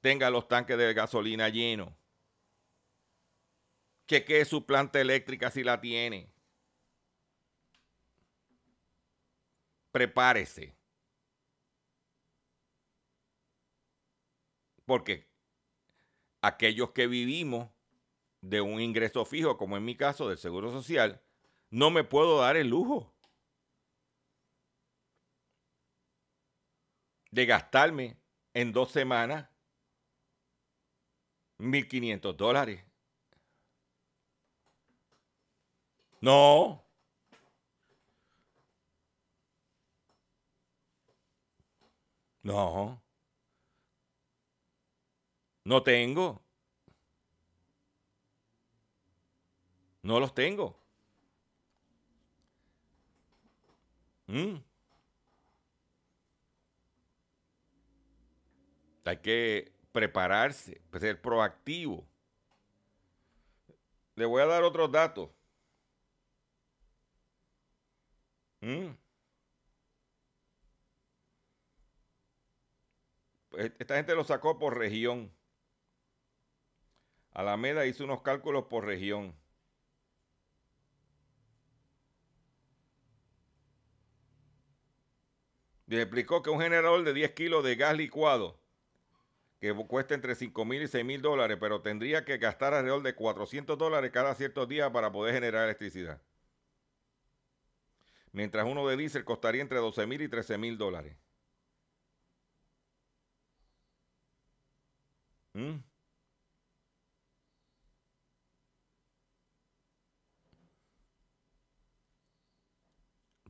[0.00, 1.92] Tenga los tanques de gasolina llenos.
[4.06, 6.32] Chequee su planta eléctrica si la tiene.
[9.90, 10.74] Prepárese.
[14.86, 15.28] Porque
[16.40, 17.68] aquellos que vivimos
[18.40, 21.22] de un ingreso fijo, como en mi caso del Seguro Social,
[21.70, 23.14] no me puedo dar el lujo
[27.30, 28.20] de gastarme
[28.54, 29.48] en dos semanas
[31.58, 32.84] 1.500 dólares.
[36.20, 36.84] No.
[42.42, 43.00] No.
[45.64, 46.47] No tengo.
[50.02, 50.76] No los tengo.
[54.28, 54.56] Mm.
[59.04, 62.06] Hay que prepararse, ser proactivo.
[64.16, 65.30] Le voy a dar otros datos.
[68.62, 68.94] Mm.
[73.50, 75.30] Pues, esta gente lo sacó por región.
[77.32, 79.37] Alameda hizo unos cálculos por región.
[85.96, 88.60] Explicó que un generador de 10 kilos de gas licuado,
[89.60, 93.14] que cuesta entre 5 mil y 6 mil dólares, pero tendría que gastar alrededor de
[93.14, 96.20] 400 dólares cada ciertos días para poder generar electricidad.
[98.32, 101.16] Mientras uno de diésel costaría entre 12 mil y 13 mil dólares.
[105.54, 105.82] ¿Mm?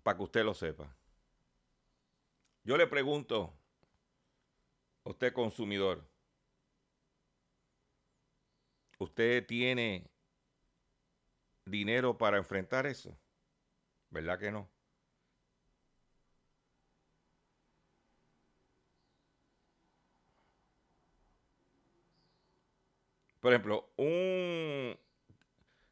[0.03, 0.98] Para que usted lo sepa.
[2.69, 3.59] Yo le pregunto
[5.03, 6.07] a usted consumidor,
[8.99, 10.05] ¿usted tiene
[11.65, 13.19] dinero para enfrentar eso?
[14.11, 14.69] ¿Verdad que no?
[23.41, 24.95] Por ejemplo, un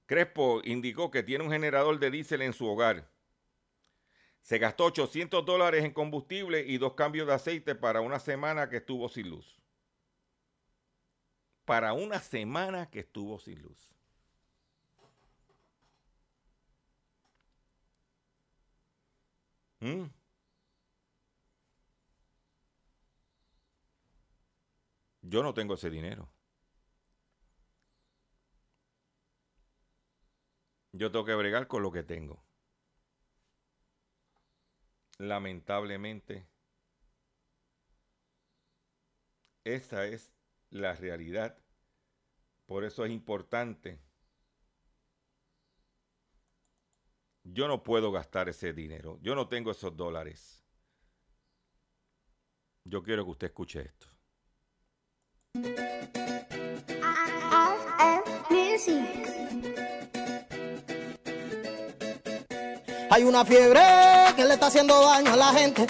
[0.05, 3.16] Crespo indicó que tiene un generador de diésel en su hogar.
[4.47, 8.77] Se gastó 800 dólares en combustible y dos cambios de aceite para una semana que
[8.77, 9.61] estuvo sin luz.
[11.65, 13.91] Para una semana que estuvo sin luz.
[19.81, 20.05] ¿Mm?
[25.23, 26.31] Yo no tengo ese dinero.
[30.93, 32.46] Yo tengo que bregar con lo que tengo.
[35.19, 36.47] Lamentablemente,
[39.65, 40.33] esa es
[40.71, 41.59] la realidad.
[42.67, 44.01] Por eso es importante.
[47.45, 49.19] Yo no puedo gastar ese dinero.
[49.23, 50.65] Yo no tengo esos dólares.
[52.85, 54.07] Yo quiero que usted escuche esto.
[63.17, 63.81] Hay una fiebre
[64.37, 65.87] que le está haciendo daño a la gente.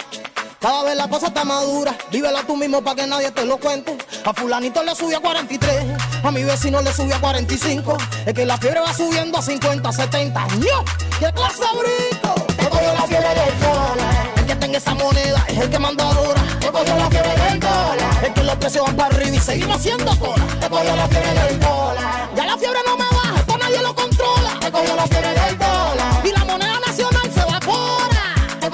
[0.61, 3.97] Cada vez la cosa está madura, vívela tú mismo para que nadie te lo cuente.
[4.23, 5.75] A fulanito le subió a 43,
[6.23, 7.97] a mi vecino le subió a 45.
[8.25, 10.47] Es que la fiebre va subiendo a 50, 70.
[10.55, 10.85] ¡Ño!
[11.19, 12.33] ¡Qué clase brinco!
[12.55, 14.33] Te cogió la fiebre del dólar.
[14.37, 16.41] El que tenga esa moneda es el que manda ahora.
[16.61, 18.23] Te cogió la fiebre del dólar.
[18.23, 20.45] Es que los precios van para arriba y seguimos haciendo cola.
[20.61, 22.29] Te cogió la fiebre del dólar.
[22.37, 24.59] Ya la fiebre no me baja, esto nadie lo controla.
[24.61, 25.76] Te cogió la fiebre del dólar.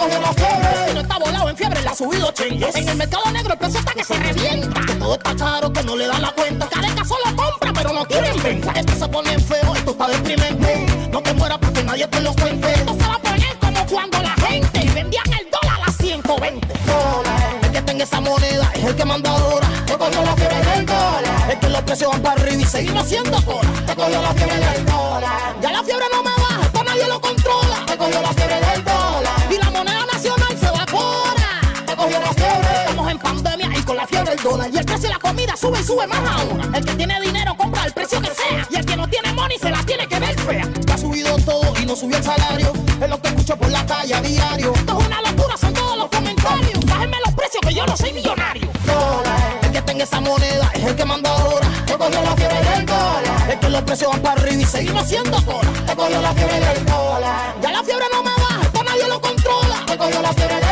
[0.03, 0.87] Cogió la fiebre.
[0.87, 2.75] Si no está volado en fiebre, le ha subido chengues.
[2.75, 4.81] En el mercado negro el precio está que se revienta.
[4.81, 6.67] Que todo está caro, que no le dan la cuenta.
[6.67, 8.71] Careca solo compra, pero no quieren venta.
[8.75, 11.09] Esto se pone feo, esto está deprimente.
[11.11, 12.73] No te mueras porque nadie te lo cuente.
[12.73, 17.55] Esto se va a poner como cuando la gente vendían el dólar a 120 dólares.
[17.63, 19.67] El que tenga esa moneda es el que manda ahora.
[19.85, 21.51] Te cogió la fiebre del dólar.
[21.51, 23.69] Es que los precios van para arriba y seguimos haciendo cola.
[23.85, 25.55] Te cogió la fiebre del dólar.
[25.61, 27.85] Ya la fiebre no me baja, esto nadie lo controla.
[27.85, 29.12] Te cogió la fiebre del dólar.
[32.05, 34.69] Estamos en pandemia y con la fiebre del dólar.
[34.73, 36.77] Y el precio de la comida sube y sube más ahora.
[36.77, 38.67] El que tiene dinero compra el precio que sea.
[38.69, 40.67] Y el que no tiene money se la tiene que ver fea.
[40.91, 42.73] Ha subido todo y no subió el salario.
[43.01, 44.73] Es lo que escucho por la calle a diario.
[44.73, 46.85] Esto es una locura, son todos los comentarios.
[46.85, 48.69] Bájenme los precios que yo no soy millonario.
[49.61, 51.67] El que tenga esa moneda es el que manda ahora.
[51.85, 53.49] Te cogió la fiebre del dólar.
[53.49, 55.71] Es que los precios van para arriba y seguimos haciendo cola.
[55.85, 57.55] Te cogió la fiebre del dólar.
[57.61, 59.85] Ya la fiebre no me baja, esto nadie lo controla.
[59.87, 60.62] Te cogió la fiebre del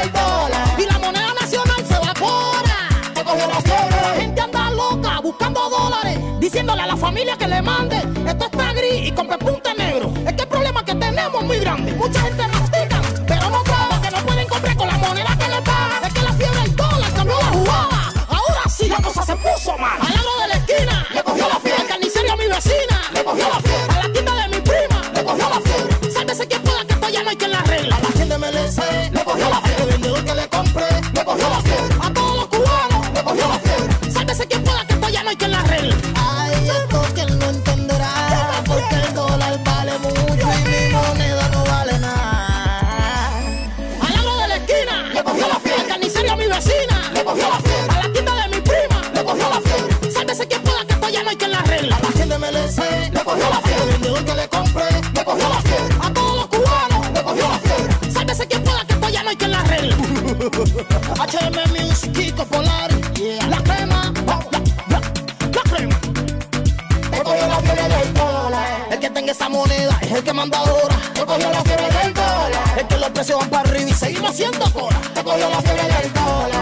[6.51, 7.95] Diciéndole a la familia que le mande.
[8.27, 10.11] Esto está gris y con punta negro.
[10.27, 11.93] Es que el problema que tenemos es muy grande.
[11.93, 12.70] Mucha gente mastica,
[60.81, 63.45] HM Music, Polar, yeah.
[63.47, 64.39] la crema, la,
[64.89, 64.99] la,
[65.53, 65.99] la crema.
[67.11, 68.87] Te cogió la fiebre del dólar.
[68.89, 70.95] El que tenga esa moneda es el que manda ahora.
[71.13, 72.77] Te cogió la fiebre del dólar.
[72.77, 74.99] Es que los precios van para arriba y seguimos haciendo cola.
[75.13, 76.60] Te cogió la fiebre del dólar.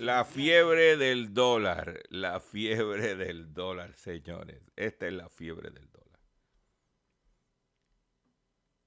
[0.00, 4.62] La fiebre del dólar, la fiebre del dólar, señores.
[4.74, 6.18] Esta es la fiebre del dólar.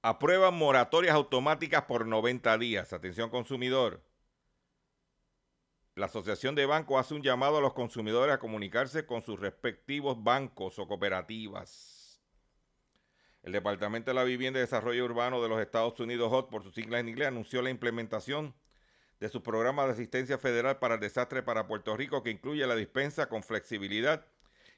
[0.02, 2.94] Aprueban moratorias automáticas por 90 días.
[2.94, 4.04] Atención consumidor.
[5.94, 10.24] La Asociación de Bancos hace un llamado a los consumidores a comunicarse con sus respectivos
[10.24, 12.24] bancos o cooperativas.
[13.44, 16.74] El Departamento de la Vivienda y Desarrollo Urbano de los Estados Unidos, HOT, por sus
[16.74, 18.56] siglas en inglés, anunció la implementación
[19.24, 22.76] de su programa de asistencia federal para el desastre para Puerto Rico, que incluye la
[22.76, 24.26] dispensa con flexibilidad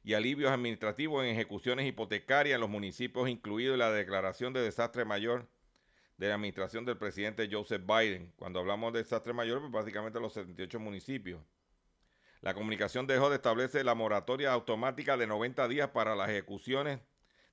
[0.03, 5.47] y alivios administrativos en ejecuciones hipotecarias en los municipios, incluido la declaración de desastre mayor
[6.17, 8.33] de la administración del presidente Joseph Biden.
[8.35, 11.41] Cuando hablamos de desastre mayor, pues básicamente los 78 municipios.
[12.41, 16.99] La comunicación de HOD establece la moratoria automática de 90 días para las ejecuciones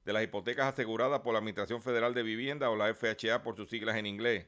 [0.05, 3.70] de las hipotecas aseguradas por la Administración Federal de Vivienda o la FHA por sus
[3.70, 4.47] siglas en inglés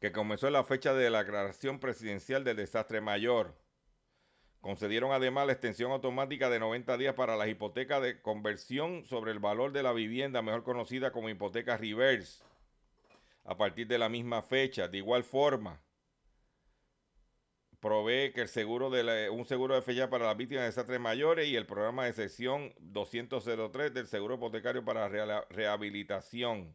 [0.00, 3.54] que comenzó en la fecha de la declaración presidencial del desastre mayor.
[4.62, 9.38] Concedieron además la extensión automática de 90 días para las hipotecas de conversión sobre el
[9.38, 12.42] valor de la vivienda, mejor conocida como hipoteca reverse,
[13.44, 14.88] a partir de la misma fecha.
[14.88, 15.80] De igual forma,
[17.80, 21.48] provee que el seguro de un seguro de fecha para las víctimas de desastres mayores
[21.48, 25.08] y el programa de sección 203 del seguro hipotecario para
[25.48, 26.74] rehabilitación.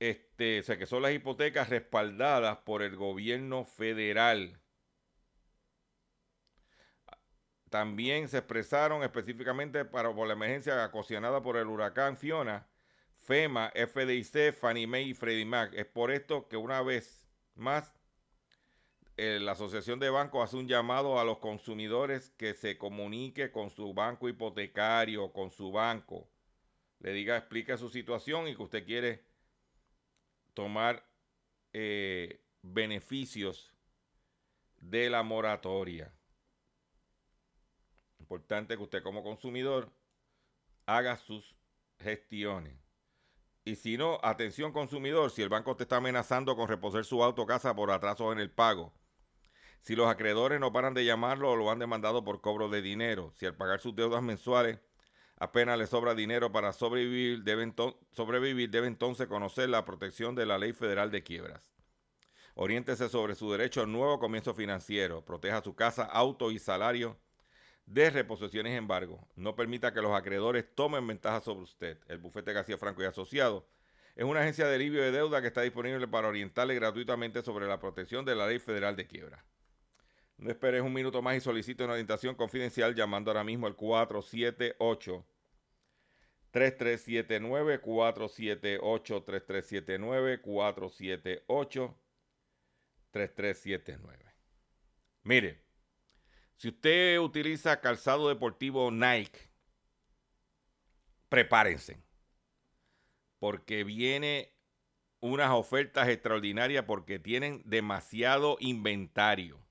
[0.00, 4.60] Este, o sea, que son las hipotecas respaldadas por el gobierno federal.
[7.70, 12.68] También se expresaron específicamente para, por la emergencia ocasionada por el huracán Fiona,
[13.18, 15.72] FEMA, FDIC, Fannie Mae y Freddie Mac.
[15.74, 17.92] Es por esto que una vez más
[19.18, 23.68] eh, la Asociación de Bancos hace un llamado a los consumidores que se comunique con
[23.70, 26.30] su banco hipotecario, con su banco.
[27.00, 29.27] Le diga, explique su situación y que usted quiere
[30.58, 31.08] tomar
[31.72, 33.72] eh, beneficios
[34.78, 36.12] de la moratoria.
[38.18, 39.92] Importante que usted como consumidor
[40.84, 41.54] haga sus
[42.00, 42.76] gestiones.
[43.64, 47.46] Y si no, atención consumidor, si el banco te está amenazando con reposer su auto
[47.46, 48.92] casa por atrasos en el pago,
[49.82, 53.30] si los acreedores no paran de llamarlo o lo han demandado por cobro de dinero,
[53.36, 54.80] si al pagar sus deudas mensuales
[55.38, 57.72] apenas le sobra dinero para sobrevivir, debe,
[58.12, 61.72] sobrevivir, entonces conocer la protección de la ley federal de quiebras.
[62.54, 65.24] Oriéntese sobre su derecho a un nuevo comienzo financiero.
[65.24, 67.16] Proteja su casa, auto y salario
[67.86, 69.26] de reposiciones embargo.
[69.36, 71.98] No permita que los acreedores tomen ventaja sobre usted.
[72.08, 73.64] El bufete García Franco y Asociados
[74.16, 77.78] es una agencia de alivio de deuda que está disponible para orientarle gratuitamente sobre la
[77.78, 79.44] protección de la ley federal de quiebra.
[80.38, 85.26] No esperes un minuto más y solicite una orientación confidencial llamando ahora mismo al 478
[86.52, 91.98] 3379 478 3379 478
[93.10, 94.34] 3379.
[95.24, 95.60] Mire,
[96.56, 99.50] si usted utiliza calzado deportivo Nike,
[101.28, 101.98] prepárense.
[103.40, 104.52] Porque viene
[105.20, 109.67] unas ofertas extraordinarias porque tienen demasiado inventario.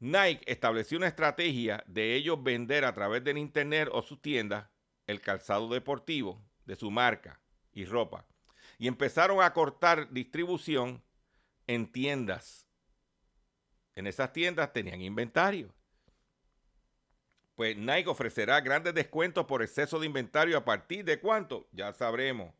[0.00, 4.66] Nike estableció una estrategia de ellos vender a través del internet o sus tiendas
[5.06, 7.38] el calzado deportivo de su marca
[7.72, 8.24] y ropa.
[8.78, 11.02] Y empezaron a cortar distribución
[11.66, 12.66] en tiendas.
[13.94, 15.74] En esas tiendas tenían inventario.
[17.54, 22.54] Pues Nike ofrecerá grandes descuentos por exceso de inventario a partir de cuánto, ya sabremos.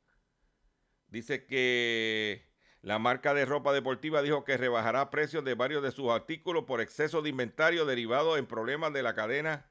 [1.08, 2.49] Dice que
[2.82, 6.80] la marca de ropa deportiva dijo que rebajará precios de varios de sus artículos por
[6.80, 9.70] exceso de inventario derivado en problemas de la cadena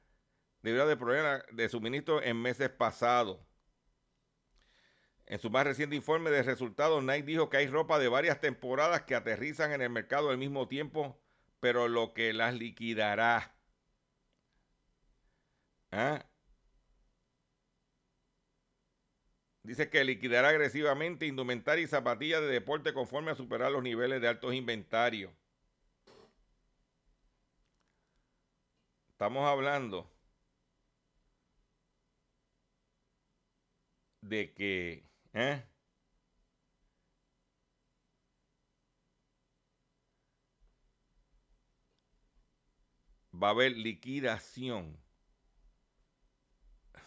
[0.62, 3.38] debido de problemas de suministro en meses pasados.
[5.26, 9.02] En su más reciente informe de resultados, Nike dijo que hay ropa de varias temporadas
[9.02, 11.20] que aterrizan en el mercado al mismo tiempo,
[11.60, 13.54] pero lo que las liquidará.
[15.92, 16.24] ¿Ah?
[19.62, 24.28] Dice que liquidará agresivamente indumentaria y zapatillas de deporte conforme a superar los niveles de
[24.28, 25.32] altos inventarios.
[29.12, 30.10] Estamos hablando
[34.22, 35.04] de que
[35.34, 35.62] ¿eh?
[43.42, 44.96] va a haber liquidación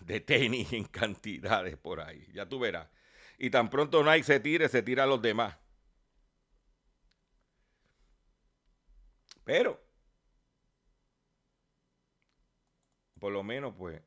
[0.05, 2.27] de tenis en cantidades por ahí.
[2.33, 2.89] Ya tú verás.
[3.37, 5.57] Y tan pronto Nike se tire, se tira a los demás.
[9.45, 9.79] Pero,
[13.19, 14.01] por lo menos, pues,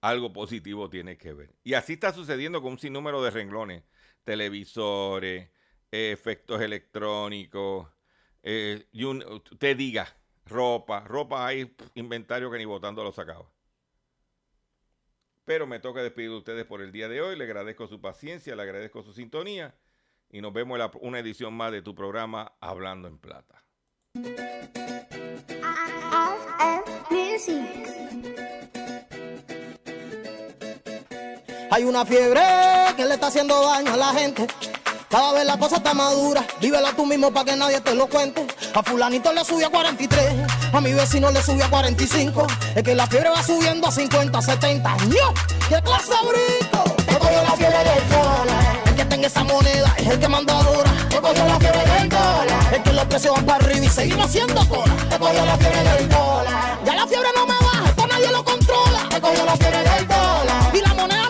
[0.00, 1.54] algo positivo tiene que ver.
[1.62, 3.84] Y así está sucediendo con un sinnúmero de renglones.
[4.24, 5.50] Televisores,
[5.90, 7.88] efectos electrónicos,
[8.42, 9.22] eh, y un-
[9.52, 10.08] usted diga,
[10.46, 13.51] ropa, ropa hay inventario que ni votando lo sacaba.
[15.44, 17.36] Pero me toca despedir de ustedes por el día de hoy.
[17.36, 19.74] Le agradezco su paciencia, le agradezco su sintonía.
[20.30, 23.62] Y nos vemos en la- una edición más de tu programa Hablando en Plata.
[31.70, 32.40] Hay una fiebre
[32.96, 34.46] que le está haciendo daño a la gente.
[35.08, 38.46] Cada vez la cosa está madura, vívela tú mismo para que nadie te lo cuente.
[38.74, 40.34] A fulanito le subió a 43,
[40.72, 42.46] a mi vecino le subió a 45.
[42.74, 44.96] Es que la fiebre va subiendo a 50, 70.
[45.06, 45.34] ¡No!
[45.68, 46.84] ¡Qué clase brinco!
[47.06, 48.82] Te cogió la fiebre del dólar.
[48.86, 50.90] El que tenga esa moneda es el que manda ahora.
[51.08, 52.74] Te cogió la fiebre del dólar.
[52.74, 54.96] Es que los precios van para arriba y seguimos haciendo cola.
[55.10, 56.78] Te cogió la fiebre del dólar.
[56.84, 59.08] Ya la fiebre no me baja, esto nadie lo controla.
[59.10, 60.74] Te cogió la fiebre del dólar.
[60.74, 61.28] Y la moneda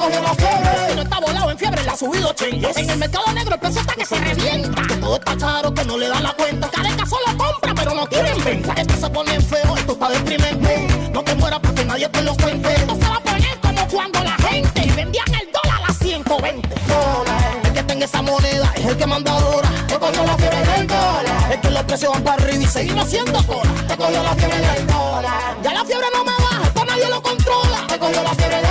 [0.00, 0.88] cogió la fiebre.
[0.88, 2.76] Si no está volado en fiebre, le ha subido chengues.
[2.76, 4.82] En el mercado negro el precio está que se revienta.
[4.82, 6.68] Que todo está caro, que no le da la cuenta.
[6.70, 8.72] Careca solo compra, pero no tiene en venta.
[8.80, 11.10] Esto se pone feo, esto está deprimente.
[11.12, 12.74] No te mueras porque nadie te lo cuente.
[12.74, 16.68] Esto se va a poner como cuando la gente vendían el dólar a 120.
[16.88, 17.60] Dólar.
[17.64, 19.68] El que tenga esa moneda es el que manda ahora.
[19.86, 21.52] Te cogió la fiebre del dólar.
[21.52, 23.70] Es que los precios van para arriba y seguimos haciendo cola.
[23.86, 25.56] Te cogió la fiebre del dólar.
[25.62, 27.86] Ya la fiebre no me baja, esto nadie lo controla.
[27.86, 28.69] Te cogió la fiebre del dólar.